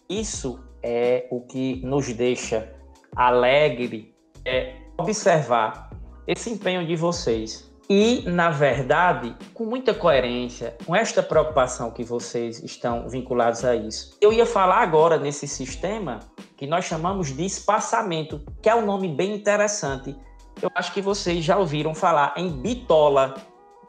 Isso 0.09 0.61
é 0.83 1.27
o 1.31 1.41
que 1.41 1.81
nos 1.85 2.13
deixa 2.13 2.73
alegre, 3.15 4.15
é 4.45 4.75
observar 4.99 5.91
esse 6.27 6.51
empenho 6.51 6.87
de 6.87 6.97
vocês. 6.97 7.71
E, 7.89 8.29
na 8.29 8.51
verdade, 8.51 9.37
com 9.55 9.65
muita 9.65 9.95
coerência, 9.95 10.77
com 10.85 10.95
esta 10.95 11.23
preocupação 11.23 11.93
que 11.93 12.03
vocês 12.03 12.61
estão 12.63 13.09
vinculados 13.09 13.65
a 13.65 13.77
isso. 13.77 14.17
Eu 14.21 14.33
ia 14.33 14.45
falar 14.45 14.83
agora 14.83 15.17
nesse 15.17 15.47
sistema 15.47 16.19
que 16.57 16.67
nós 16.67 16.85
chamamos 16.85 17.29
de 17.29 17.45
espaçamento, 17.45 18.45
que 18.61 18.69
é 18.69 18.75
um 18.75 18.85
nome 18.85 19.09
bem 19.09 19.37
interessante. 19.37 20.17
Eu 20.61 20.71
acho 20.75 20.93
que 20.93 21.01
vocês 21.01 21.45
já 21.45 21.57
ouviram 21.57 21.95
falar 21.95 22.35
em 22.37 22.51
bitola, 22.51 23.35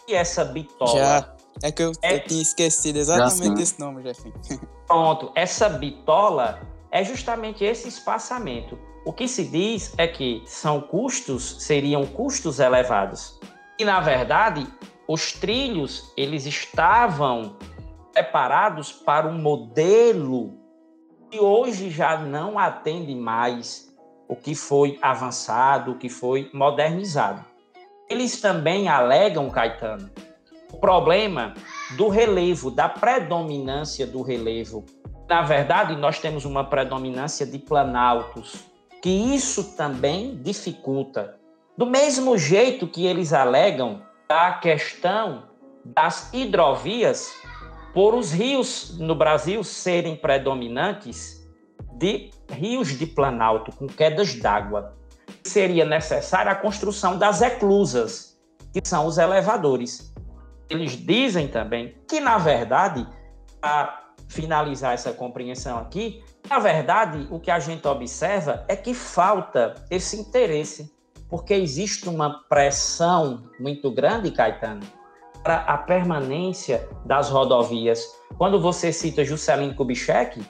E 0.08 0.14
essa 0.14 0.46
bitola? 0.46 1.00
Já. 1.00 1.37
É 1.64 1.72
que 1.72 1.84
eu, 1.84 1.92
é... 2.02 2.16
eu 2.16 2.24
tinha 2.24 2.42
esquecido 2.42 2.98
exatamente 2.98 3.62
esse 3.62 3.80
nome, 3.80 4.04
Jefinho. 4.04 4.34
Pronto. 4.88 5.32
Essa 5.36 5.70
bitola 5.70 6.62
é 6.92 7.04
justamente 7.04 7.64
esse 7.64 7.88
espaçamento. 7.88 8.78
O 9.06 9.14
que 9.14 9.28
se 9.28 9.46
diz 9.46 9.94
é 9.98 10.08
que 10.08 10.44
são 10.46 10.82
custos, 10.82 11.64
seriam 11.64 12.06
custos 12.06 12.60
elevados. 12.60 13.40
E, 13.80 13.86
na 13.86 14.00
verdade, 14.00 14.68
os 15.08 15.32
trilhos, 15.32 16.12
eles 16.18 16.46
estavam 16.46 17.56
preparados 18.12 18.92
para 18.92 19.28
um 19.28 19.38
modelo 19.38 20.58
que 21.30 21.40
hoje 21.40 21.90
já 21.90 22.18
não 22.18 22.58
atende 22.58 23.14
mais 23.14 23.94
o 24.28 24.36
que 24.36 24.56
foi 24.56 24.98
avançado, 25.02 25.92
o 25.92 25.98
que 25.98 26.10
foi 26.10 26.50
modernizado. 26.54 27.46
Eles 28.10 28.42
também 28.42 28.88
alegam, 28.88 29.50
Caetano, 29.50 30.10
o 30.72 30.78
problema 30.78 31.54
do 31.96 32.08
relevo, 32.10 32.70
da 32.70 32.90
predominância 32.90 34.06
do 34.06 34.22
relevo. 34.22 34.86
Na 35.28 35.42
verdade, 35.42 35.96
nós 35.96 36.20
temos 36.20 36.46
uma 36.46 36.64
predominância 36.64 37.46
de 37.46 37.60
planaltos, 37.60 38.64
que 39.02 39.10
isso 39.10 39.76
também 39.76 40.36
dificulta. 40.42 41.36
Do 41.78 41.86
mesmo 41.86 42.38
jeito 42.38 42.88
que 42.88 43.06
eles 43.06 43.34
alegam 43.34 44.02
a 44.28 44.54
questão 44.54 45.44
das 45.86 46.34
hidrovias, 46.34 47.32
por 47.94 48.14
os 48.14 48.32
rios 48.32 48.98
no 49.00 49.16
Brasil 49.16 49.64
serem 49.64 50.16
predominantes 50.16 51.48
de 51.94 52.30
rios 52.50 52.98
de 52.98 53.06
planalto 53.06 53.76
com 53.76 53.88
quedas 53.88 54.36
d'água, 54.36 54.96
seria 55.44 55.86
necessária 55.86 56.52
a 56.52 56.56
construção 56.56 57.18
das 57.18 57.42
eclusas, 57.42 58.38
que 58.72 58.82
são 58.84 59.06
os 59.06 59.18
elevadores. 59.18 60.14
Eles 60.70 60.92
dizem 60.92 61.48
também 61.48 61.96
que, 62.08 62.20
na 62.20 62.38
verdade, 62.38 63.08
para 63.62 64.08
finalizar 64.28 64.94
essa 64.94 65.14
compreensão 65.14 65.78
aqui, 65.78 66.24
na 66.50 66.60
verdade, 66.60 67.28
o 67.30 67.40
que 67.40 67.52
a 67.52 67.60
gente 67.60 67.86
observa 67.88 68.64
é 68.68 68.76
que 68.76 68.94
falta 68.94 69.76
esse 69.90 70.18
interesse, 70.18 70.94
porque 71.30 71.54
existe 71.54 72.08
uma 72.08 72.42
pressão 72.48 73.44
muito 73.60 73.92
grande, 73.92 74.32
Caetano, 74.32 74.86
para 75.44 75.58
a 75.58 75.78
permanência 75.78 76.88
das 77.06 77.30
rodovias. 77.30 78.06
Quando 78.38 78.60
você 78.62 78.92
cita 78.92 79.26
Juscelino 79.26 79.76
Kubitschek, 79.76 80.42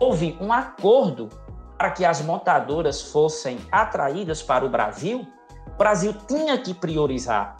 houve 0.00 0.36
um 0.40 0.52
acordo 0.52 1.28
para 1.78 1.90
que 1.90 2.04
as 2.04 2.20
montadoras 2.22 3.02
fossem 3.02 3.58
atraídas 3.70 4.42
para 4.42 4.64
o 4.64 4.68
Brasil. 4.68 5.26
O 5.66 5.76
Brasil 5.76 6.14
tinha 6.26 6.58
que 6.58 6.72
priorizar, 6.72 7.56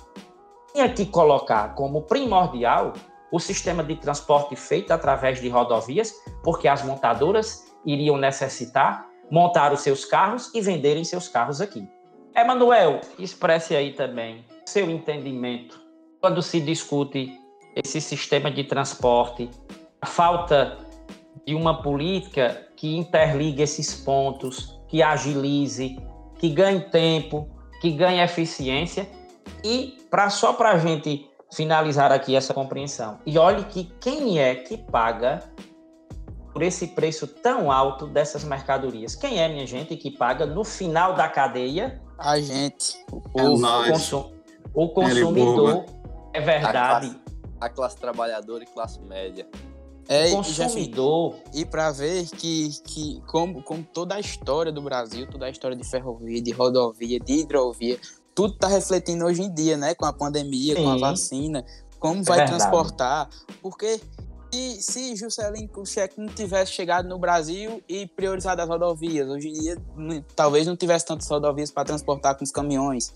tinha 0.76 0.88
que 0.90 1.06
colocar 1.06 1.74
como 1.74 2.02
primordial 2.02 2.92
o 3.32 3.40
sistema 3.40 3.82
de 3.82 3.96
transporte 3.96 4.54
feito 4.54 4.90
através 4.92 5.40
de 5.40 5.48
rodovias, 5.48 6.12
porque 6.44 6.68
as 6.68 6.84
montadoras 6.84 7.64
iriam 7.86 8.18
necessitar 8.18 9.08
montar 9.30 9.72
os 9.72 9.80
seus 9.80 10.04
carros 10.04 10.54
e 10.54 10.60
venderem 10.60 11.02
seus 11.02 11.28
carros 11.28 11.62
aqui. 11.62 11.88
Emanuel, 12.36 13.00
expresse 13.18 13.74
aí 13.74 13.94
também 13.94 14.44
seu 14.66 14.90
entendimento 14.90 15.80
quando 16.20 16.42
se 16.42 16.60
discute 16.60 17.40
esse 17.74 17.98
sistema 17.98 18.50
de 18.50 18.62
transporte, 18.64 19.48
a 20.02 20.06
falta 20.06 20.76
de 21.46 21.54
uma 21.54 21.80
política 21.80 22.68
que 22.76 22.94
interligue 22.94 23.62
esses 23.62 23.94
pontos, 23.94 24.78
que 24.88 25.02
agilize, 25.02 25.96
que 26.38 26.50
ganhe 26.50 26.80
tempo, 26.90 27.48
que 27.80 27.90
ganhe 27.92 28.22
eficiência 28.22 29.08
e 29.64 29.98
para 30.11 30.30
só 30.30 30.52
para 30.52 30.70
a 30.70 30.78
gente 30.78 31.28
finalizar 31.52 32.12
aqui 32.12 32.35
essa 32.35 32.52
compreensão. 32.52 33.18
E 33.24 33.38
olhe 33.38 33.64
que 33.64 33.85
quem 34.00 34.38
é 34.38 34.54
que 34.54 34.76
paga 34.76 35.42
por 36.52 36.62
esse 36.62 36.88
preço 36.88 37.26
tão 37.26 37.70
alto 37.70 38.06
dessas 38.06 38.44
mercadorias? 38.44 39.14
Quem 39.14 39.40
é, 39.40 39.48
minha 39.48 39.66
gente, 39.66 39.96
que 39.96 40.11
paga 40.11 40.46
no 40.46 40.64
final 40.64 41.14
da 41.14 41.28
cadeia? 41.28 42.00
A 42.18 42.40
gente, 42.40 42.96
o, 43.12 43.22
é 43.38 43.48
o, 43.48 43.92
consum, 43.92 44.32
o 44.72 44.88
consumidor 44.88 45.85
é 46.32 46.40
verdade. 46.40 46.76
A 46.76 47.00
classe, 47.00 47.20
a 47.61 47.68
classe 47.68 47.96
trabalhadora 47.96 48.64
e 48.64 48.66
classe 48.66 49.00
média. 49.02 49.46
É, 50.09 50.30
consumidor. 50.30 51.35
E 51.52 51.64
para 51.64 51.90
ver 51.90 52.26
que, 52.30 52.70
que 52.85 53.20
como, 53.26 53.62
como 53.62 53.82
toda 53.82 54.14
a 54.14 54.20
história 54.20 54.70
do 54.70 54.80
Brasil, 54.80 55.26
toda 55.28 55.46
a 55.46 55.50
história 55.50 55.76
de 55.76 55.85
ferrovia, 55.85 56.40
de 56.40 56.52
rodovia, 56.52 57.18
de 57.18 57.40
hidrovia, 57.40 57.98
tudo 58.37 58.53
está 58.53 58.68
refletindo 58.68 59.25
hoje 59.25 59.42
em 59.42 59.53
dia, 59.53 59.79
né? 59.79 59.94
Com 59.94 60.05
a 60.05 60.12
pandemia, 60.12 60.77
Sim. 60.77 60.85
com 60.85 60.90
a 60.90 60.99
vacina, 60.99 61.64
como 61.99 62.20
é 62.20 62.22
vai 62.22 62.46
transportar. 62.46 63.31
Porque 63.62 63.99
se, 64.53 64.83
se 64.83 65.16
Juscelino 65.16 65.68
Kubitschek 65.68 66.20
não 66.20 66.29
tivesse 66.29 66.72
chegado 66.72 67.09
no 67.09 67.18
Brasil 67.18 67.83
e 67.88 68.07
priorizado 68.07 68.61
as 68.61 68.68
rodovias, 68.68 69.27
hoje 69.27 69.49
em 69.49 69.53
dia 69.55 69.79
talvez 70.37 70.66
não 70.66 70.77
tivesse 70.77 71.07
tantas 71.07 71.27
rodovias 71.29 71.70
para 71.70 71.87
transportar 71.87 72.37
com 72.37 72.44
os 72.44 72.53
caminhões. 72.53 73.11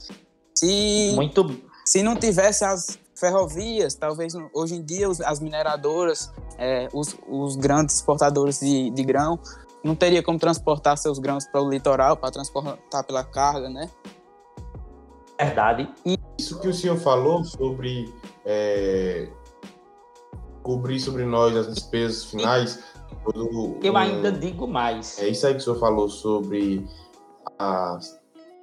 Se, 0.54 1.12
Muito... 1.14 1.60
se 1.84 2.02
não 2.02 2.16
tivesse 2.16 2.64
as 2.64 2.98
ferrovias, 3.14 3.94
talvez 3.94 4.32
hoje 4.54 4.76
em 4.76 4.82
dia 4.82 5.06
as 5.26 5.38
mineradoras, 5.38 6.32
é, 6.56 6.88
os, 6.94 7.14
os, 7.28 7.56
grandes 7.56 7.96
exportadores 7.96 8.58
de, 8.58 8.88
de 8.88 9.02
grão, 9.04 9.38
não 9.84 9.94
teria 9.94 10.22
como 10.22 10.38
transportar 10.38 10.96
seus 10.96 11.18
grãos 11.18 11.46
para 11.46 11.60
o 11.62 11.68
litoral, 11.68 12.16
para 12.16 12.30
transportar 12.30 13.04
pela 13.04 13.22
carga, 13.22 13.68
né? 13.68 13.90
Verdade. 15.44 15.88
E... 16.04 16.18
Isso 16.38 16.60
que 16.60 16.68
o 16.68 16.74
senhor 16.74 16.96
falou 16.96 17.44
sobre 17.44 18.12
é, 18.44 19.28
cobrir 20.62 21.00
sobre 21.00 21.24
nós 21.24 21.56
as 21.56 21.72
despesas 21.72 22.24
finais. 22.24 22.82
Do, 23.24 23.78
Eu 23.82 23.96
ainda 23.96 24.32
digo 24.32 24.66
mais. 24.66 25.18
É 25.18 25.28
isso 25.28 25.46
aí 25.46 25.54
que 25.54 25.60
o 25.60 25.62
senhor 25.62 25.78
falou 25.78 26.08
sobre 26.08 26.86
as 27.58 28.20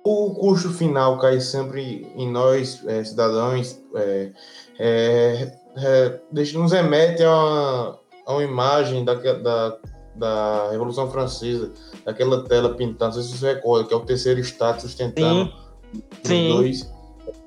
o 0.09 0.33
custo 0.35 0.69
final 0.69 1.17
cai 1.17 1.37
sempre 1.41 2.09
em 2.15 2.31
nós, 2.31 2.81
é, 2.87 3.03
cidadãos, 3.03 3.77
é, 3.93 4.31
é, 4.79 5.51
é, 5.75 6.19
nos 6.31 6.71
remete 6.71 7.23
a 7.23 7.29
uma, 7.29 7.99
a 8.25 8.33
uma 8.33 8.43
imagem 8.43 9.03
da, 9.03 9.15
da, 9.15 9.77
da 10.15 10.69
Revolução 10.71 11.11
Francesa, 11.11 11.73
daquela 12.05 12.45
tela 12.45 12.73
pintada, 12.73 13.07
não 13.07 13.11
sei 13.11 13.23
se 13.23 13.37
você 13.37 13.55
recorda, 13.55 13.85
que 13.85 13.93
é 13.93 13.97
o 13.97 14.05
terceiro 14.05 14.39
estado 14.39 14.79
sustentando 14.79 15.51
Sim. 15.51 15.66
Os 15.93 16.27
Sim. 16.27 16.49
dois. 16.49 16.93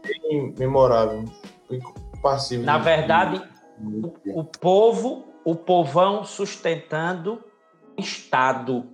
É 0.04 0.42
memorável, 0.58 1.24
passivo. 2.22 2.64
Na 2.64 2.78
verdade, 2.78 3.42
o, 3.78 4.40
o 4.40 4.44
povo, 4.44 5.24
o 5.44 5.54
povão 5.54 6.24
sustentando 6.24 7.42
o 7.96 8.00
Estado, 8.00 8.86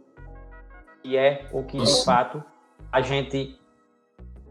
que 1.02 1.16
é 1.16 1.48
o 1.52 1.62
que 1.62 1.78
de 1.78 2.04
fato 2.04 2.42
a 2.90 3.00
gente 3.00 3.58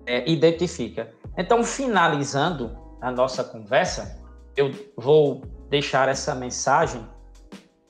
é, 0.06 0.30
identifica. 0.30 1.12
Então, 1.38 1.64
finalizando 1.64 2.78
a 3.02 3.12
nossa 3.12 3.44
conversa, 3.44 4.22
eu 4.56 4.72
vou 4.96 5.42
deixar 5.70 6.08
essa 6.08 6.34
mensagem 6.34 7.06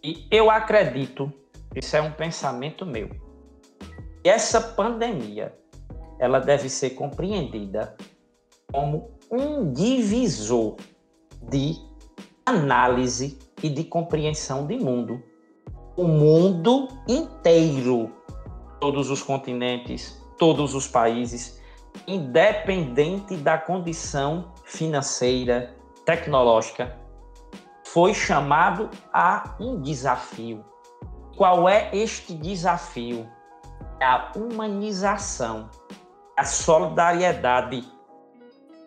e 0.04 0.28
eu 0.30 0.50
acredito, 0.50 1.32
isso 1.76 1.96
é 1.96 2.02
um 2.02 2.12
pensamento 2.12 2.86
meu, 2.86 3.10
que 4.24 4.30
essa 4.30 4.62
pandemia 4.62 5.54
ela 6.20 6.40
deve 6.40 6.70
ser 6.70 6.92
compreendida 6.92 7.96
como 8.72 9.12
um 9.32 9.72
divisor 9.72 10.76
de 11.50 11.76
análise 12.46 13.40
e 13.62 13.70
de 13.70 13.84
compreensão 13.84 14.66
de 14.66 14.78
mundo. 14.78 15.22
O 15.98 16.04
mundo 16.04 16.88
inteiro, 17.08 18.12
todos 18.80 19.10
os 19.10 19.22
continentes, 19.24 20.22
todos 20.38 20.76
os 20.76 20.88
países, 20.88 21.62
independente 22.08 23.38
da 23.38 23.58
condição 23.58 24.52
financeira, 24.66 25.76
tecnológica, 26.06 27.00
foi 27.86 28.14
chamado 28.14 28.90
a 29.14 29.56
um 29.60 29.82
desafio. 29.82 30.64
Qual 31.38 31.68
é 31.68 31.90
este 31.94 32.34
desafio? 32.34 33.28
É 34.00 34.06
a 34.06 34.32
humanização, 34.36 35.70
a 36.38 36.44
solidariedade. 36.44 37.84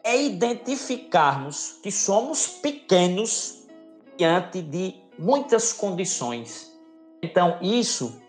É 0.05 0.17
identificarmos 0.23 1.79
que 1.83 1.91
somos 1.91 2.47
pequenos 2.47 3.67
diante 4.17 4.63
de 4.63 4.95
muitas 5.19 5.73
condições. 5.73 6.73
Então, 7.23 7.59
isso 7.61 8.21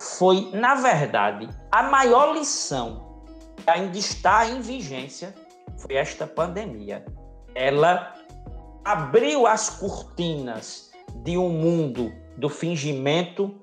foi, 0.00 0.50
na 0.52 0.76
verdade, 0.76 1.48
a 1.70 1.82
maior 1.82 2.34
lição 2.34 3.24
que 3.56 3.68
ainda 3.68 3.98
está 3.98 4.48
em 4.48 4.60
vigência 4.60 5.34
foi 5.76 5.96
esta 5.96 6.26
pandemia. 6.26 7.04
Ela 7.54 8.14
abriu 8.84 9.46
as 9.46 9.68
cortinas 9.68 10.90
de 11.16 11.36
um 11.36 11.48
mundo 11.48 12.12
do 12.36 12.48
fingimento, 12.48 13.54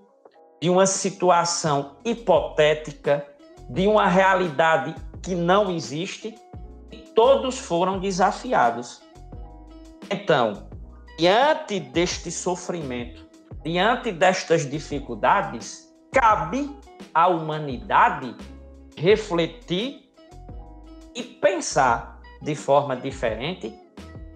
de 0.61 0.69
uma 0.69 0.85
situação 0.85 1.97
hipotética, 2.03 3.25
de 3.69 3.87
uma 3.87 4.07
realidade 4.07 4.95
que 5.21 5.33
não 5.35 5.71
existe, 5.71 6.35
e 6.91 6.97
todos 6.97 7.57
foram 7.57 7.99
desafiados. 7.99 9.01
Então, 10.09 10.67
diante 11.17 11.79
deste 11.79 12.29
sofrimento, 12.29 13.25
diante 13.63 14.11
destas 14.11 14.69
dificuldades, 14.69 15.91
cabe 16.11 16.69
à 17.13 17.27
humanidade 17.27 18.35
refletir 18.95 20.11
e 21.15 21.23
pensar 21.23 22.19
de 22.41 22.53
forma 22.53 22.95
diferente 22.95 23.73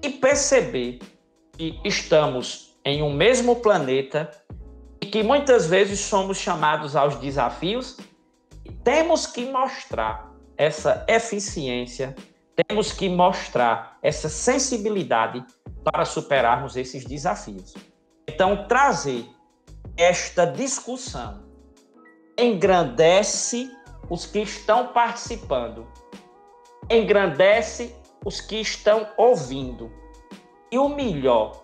e 0.01 0.09
perceber 0.09 0.99
que 1.57 1.79
estamos 1.83 2.75
em 2.83 3.03
um 3.03 3.13
mesmo 3.13 3.57
planeta 3.57 4.31
e 5.01 5.05
que 5.05 5.21
muitas 5.21 5.67
vezes 5.67 5.99
somos 5.99 6.37
chamados 6.37 6.95
aos 6.95 7.17
desafios 7.17 7.97
temos 8.83 9.25
que 9.25 9.45
mostrar 9.45 10.31
essa 10.57 11.05
eficiência, 11.07 12.15
temos 12.67 12.91
que 12.91 13.07
mostrar 13.07 13.97
essa 14.01 14.27
sensibilidade 14.27 15.43
para 15.83 16.05
superarmos 16.05 16.75
esses 16.75 17.05
desafios. 17.05 17.73
Então, 18.27 18.67
trazer 18.67 19.25
esta 19.95 20.45
discussão 20.45 21.43
engrandece 22.37 23.71
os 24.09 24.25
que 24.25 24.39
estão 24.39 24.87
participando, 24.87 25.87
engrandece 26.89 27.95
os 28.25 28.41
que 28.41 28.57
estão 28.57 29.07
ouvindo. 29.17 29.91
E 30.71 30.77
o 30.77 30.89
melhor, 30.89 31.63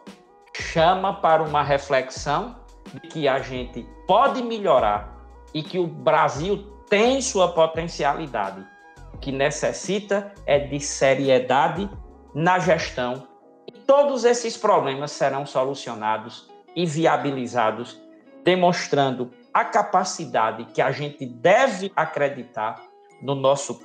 chama 0.54 1.14
para 1.14 1.44
uma 1.44 1.62
reflexão 1.62 2.56
de 2.94 3.00
que 3.02 3.28
a 3.28 3.40
gente 3.40 3.88
pode 4.08 4.42
melhorar 4.42 5.16
e 5.54 5.62
que 5.62 5.78
o 5.78 5.88
Brasil 5.88 6.75
tem 6.90 7.22
sua 7.22 7.52
potencialidade. 7.52 8.66
O 9.14 9.18
que 9.18 9.32
necessita 9.32 10.34
é 10.46 10.60
de 10.60 10.80
seriedade 10.80 11.90
na 12.34 12.60
gestão 12.60 13.28
e 13.68 13.72
todos 13.72 14.26
esses 14.26 14.58
problemas 14.58 15.12
serão 15.12 15.46
solucionados 15.46 16.50
e 16.76 16.86
viabilizados, 16.86 18.00
demonstrando 18.44 19.32
a 19.54 19.64
capacidade 19.64 20.66
que 20.66 20.82
a 20.82 20.92
gente 20.92 21.26
deve 21.26 21.92
acreditar 21.96 22.84
no 23.22 23.34
nosso 23.34 23.82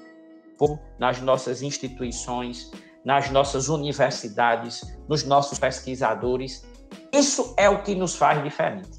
povo, 0.58 0.80
nas 0.98 1.20
nossas 1.20 1.62
instituições, 1.62 2.70
nas 3.04 3.30
nossas 3.30 3.68
universidades, 3.68 4.82
nos 5.08 5.24
nossos 5.24 5.58
pesquisadores. 5.58 6.66
Isso 7.12 7.54
é 7.56 7.68
o 7.70 7.82
que 7.82 7.94
nos 7.94 8.16
faz 8.16 8.42
diferente. 8.42 8.98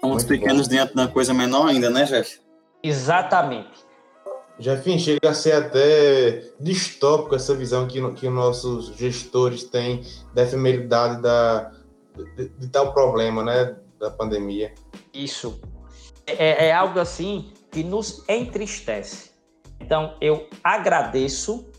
Somos 0.00 0.24
pequenos 0.24 0.68
diante 0.68 0.94
da 0.94 1.08
coisa 1.08 1.34
menor 1.34 1.68
ainda, 1.68 1.90
né, 1.90 2.04
Jeff? 2.04 2.40
Exatamente. 2.82 3.88
Jeff, 4.58 4.98
chega 4.98 5.30
a 5.30 5.34
ser 5.34 5.52
até 5.52 6.42
distópico 6.58 7.34
essa 7.34 7.54
visão 7.54 7.86
que, 7.86 8.10
que 8.14 8.28
nossos 8.28 8.96
gestores 8.96 9.62
têm 9.62 10.04
da 10.34 10.42
efemeridade 10.42 11.22
da, 11.22 11.70
de, 12.36 12.48
de 12.48 12.68
tal 12.68 12.92
problema, 12.92 13.44
né, 13.44 13.76
da 14.00 14.10
pandemia. 14.10 14.74
Isso. 15.14 15.60
É, 16.26 16.66
é 16.66 16.72
algo 16.72 16.98
assim 16.98 17.52
que 17.70 17.84
nos 17.84 18.24
entristece. 18.28 19.30
Então, 19.80 20.16
eu 20.20 20.48
agradeço 20.62 21.70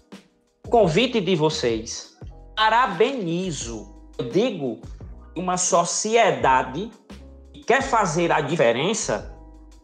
o 0.65 0.69
convite 0.69 1.19
de 1.19 1.35
vocês. 1.35 2.17
Parabenizo. 2.55 3.93
Eu 4.17 4.29
digo 4.29 4.79
uma 5.35 5.57
sociedade 5.57 6.89
que 7.53 7.61
quer 7.63 7.81
fazer 7.81 8.31
a 8.31 8.39
diferença, 8.41 9.35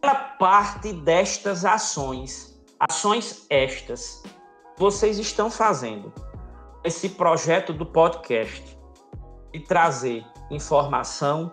ela 0.06 0.14
parte 0.14 0.92
destas 0.92 1.64
ações. 1.64 2.56
Ações 2.78 3.44
estas 3.50 4.22
vocês 4.78 5.18
estão 5.18 5.50
fazendo. 5.50 6.12
Esse 6.84 7.08
projeto 7.08 7.72
do 7.72 7.84
podcast 7.84 8.78
de 9.52 9.60
trazer 9.60 10.24
informação 10.48 11.50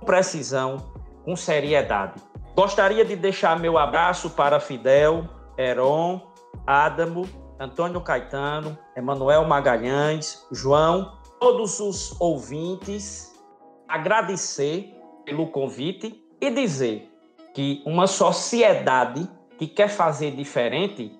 com 0.00 0.06
precisão, 0.06 0.78
com 1.24 1.36
seriedade. 1.36 2.20
Gostaria 2.56 3.04
de 3.04 3.14
deixar 3.14 3.56
meu 3.60 3.78
abraço 3.78 4.30
para 4.30 4.58
Fidel, 4.58 5.28
Heron, 5.56 6.20
Adamo, 6.66 7.28
Antônio 7.60 8.00
Caetano, 8.00 8.76
Emanuel 8.96 9.44
Magalhães, 9.44 10.44
João, 10.50 11.20
todos 11.38 11.78
os 11.78 12.20
ouvintes, 12.20 13.32
agradecer 13.86 14.92
pelo 15.24 15.46
convite 15.52 16.26
e 16.40 16.50
dizer 16.50 17.09
que 17.54 17.82
uma 17.84 18.06
sociedade 18.06 19.28
que 19.58 19.66
quer 19.66 19.88
fazer 19.88 20.32
diferente 20.32 21.12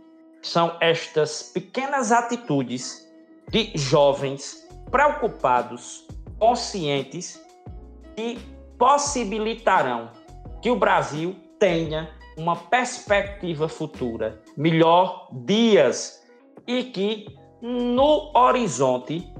são 0.42 0.76
estas 0.80 1.42
pequenas 1.42 2.12
atitudes 2.12 3.06
de 3.50 3.72
jovens 3.74 4.66
preocupados, 4.90 6.06
conscientes 6.38 7.40
e 8.16 8.38
possibilitarão 8.78 10.10
que 10.62 10.70
o 10.70 10.76
Brasil 10.76 11.36
tenha 11.58 12.10
uma 12.36 12.56
perspectiva 12.56 13.68
futura, 13.68 14.40
melhor 14.56 15.28
dias 15.44 16.26
e 16.66 16.84
que 16.84 17.26
no 17.60 18.30
horizonte 18.34 19.30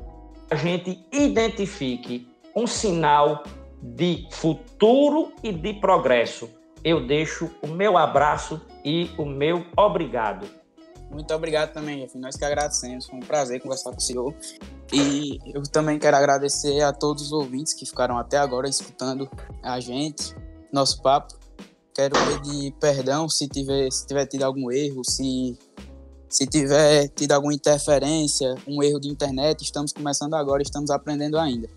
a 0.51 0.57
gente 0.57 1.07
identifique 1.11 2.29
um 2.55 2.67
sinal 2.67 3.45
de 3.83 4.27
futuro 4.31 5.33
e 5.43 5.53
de 5.53 5.75
progresso. 5.75 6.51
Eu 6.83 7.07
deixo 7.07 7.51
o 7.63 7.67
meu 7.67 7.99
abraço 7.99 8.61
e 8.85 9.11
o 9.19 9.25
meu 9.25 9.65
obrigado. 9.77 10.47
Muito 11.11 11.35
obrigado 11.35 11.73
também, 11.73 12.01
Jeff. 12.01 12.17
Nós 12.17 12.37
que 12.37 12.45
agradecemos. 12.45 13.07
Foi 13.07 13.19
um 13.19 13.23
prazer 13.23 13.61
conversar 13.61 13.91
com 13.91 13.99
o 13.99 14.01
senhor. 14.01 14.35
E 14.93 15.39
eu 15.53 15.63
também 15.65 15.99
quero 15.99 16.17
agradecer 16.17 16.81
a 16.83 16.93
todos 16.93 17.25
os 17.25 17.33
ouvintes 17.33 17.75
que 17.75 17.85
ficaram 17.85 18.17
até 18.17 18.39
agora 18.39 18.69
escutando 18.69 19.29
a 19.63 19.81
gente, 19.81 20.35
nosso 20.73 21.03
papo. 21.03 21.35
Quero 21.95 22.15
pedir 22.17 22.73
perdão 22.81 23.29
se 23.29 23.49
tiver, 23.49 23.91
se 23.91 24.07
tiver 24.07 24.27
tido 24.27 24.45
algum 24.45 24.71
erro, 24.71 25.05
se, 25.05 25.59
se 26.29 26.47
tiver 26.47 27.09
tido 27.09 27.33
alguma 27.33 27.53
interferência, 27.53 28.55
um 28.67 28.83
erro 28.83 29.01
de 29.01 29.09
internet. 29.09 29.63
Estamos 29.63 29.93
começando 29.93 30.35
agora, 30.35 30.63
estamos 30.63 30.91
aprendendo 30.91 31.39
ainda. 31.39 31.69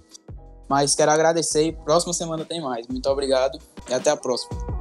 Mas 0.69 0.95
quero 0.95 1.11
agradecer 1.11 1.75
próxima 1.83 2.13
semana 2.13 2.45
tem 2.45 2.61
mais. 2.61 2.87
Muito 2.87 3.09
obrigado 3.09 3.59
e 3.89 3.93
até 3.93 4.11
a 4.11 4.17
próxima. 4.17 4.72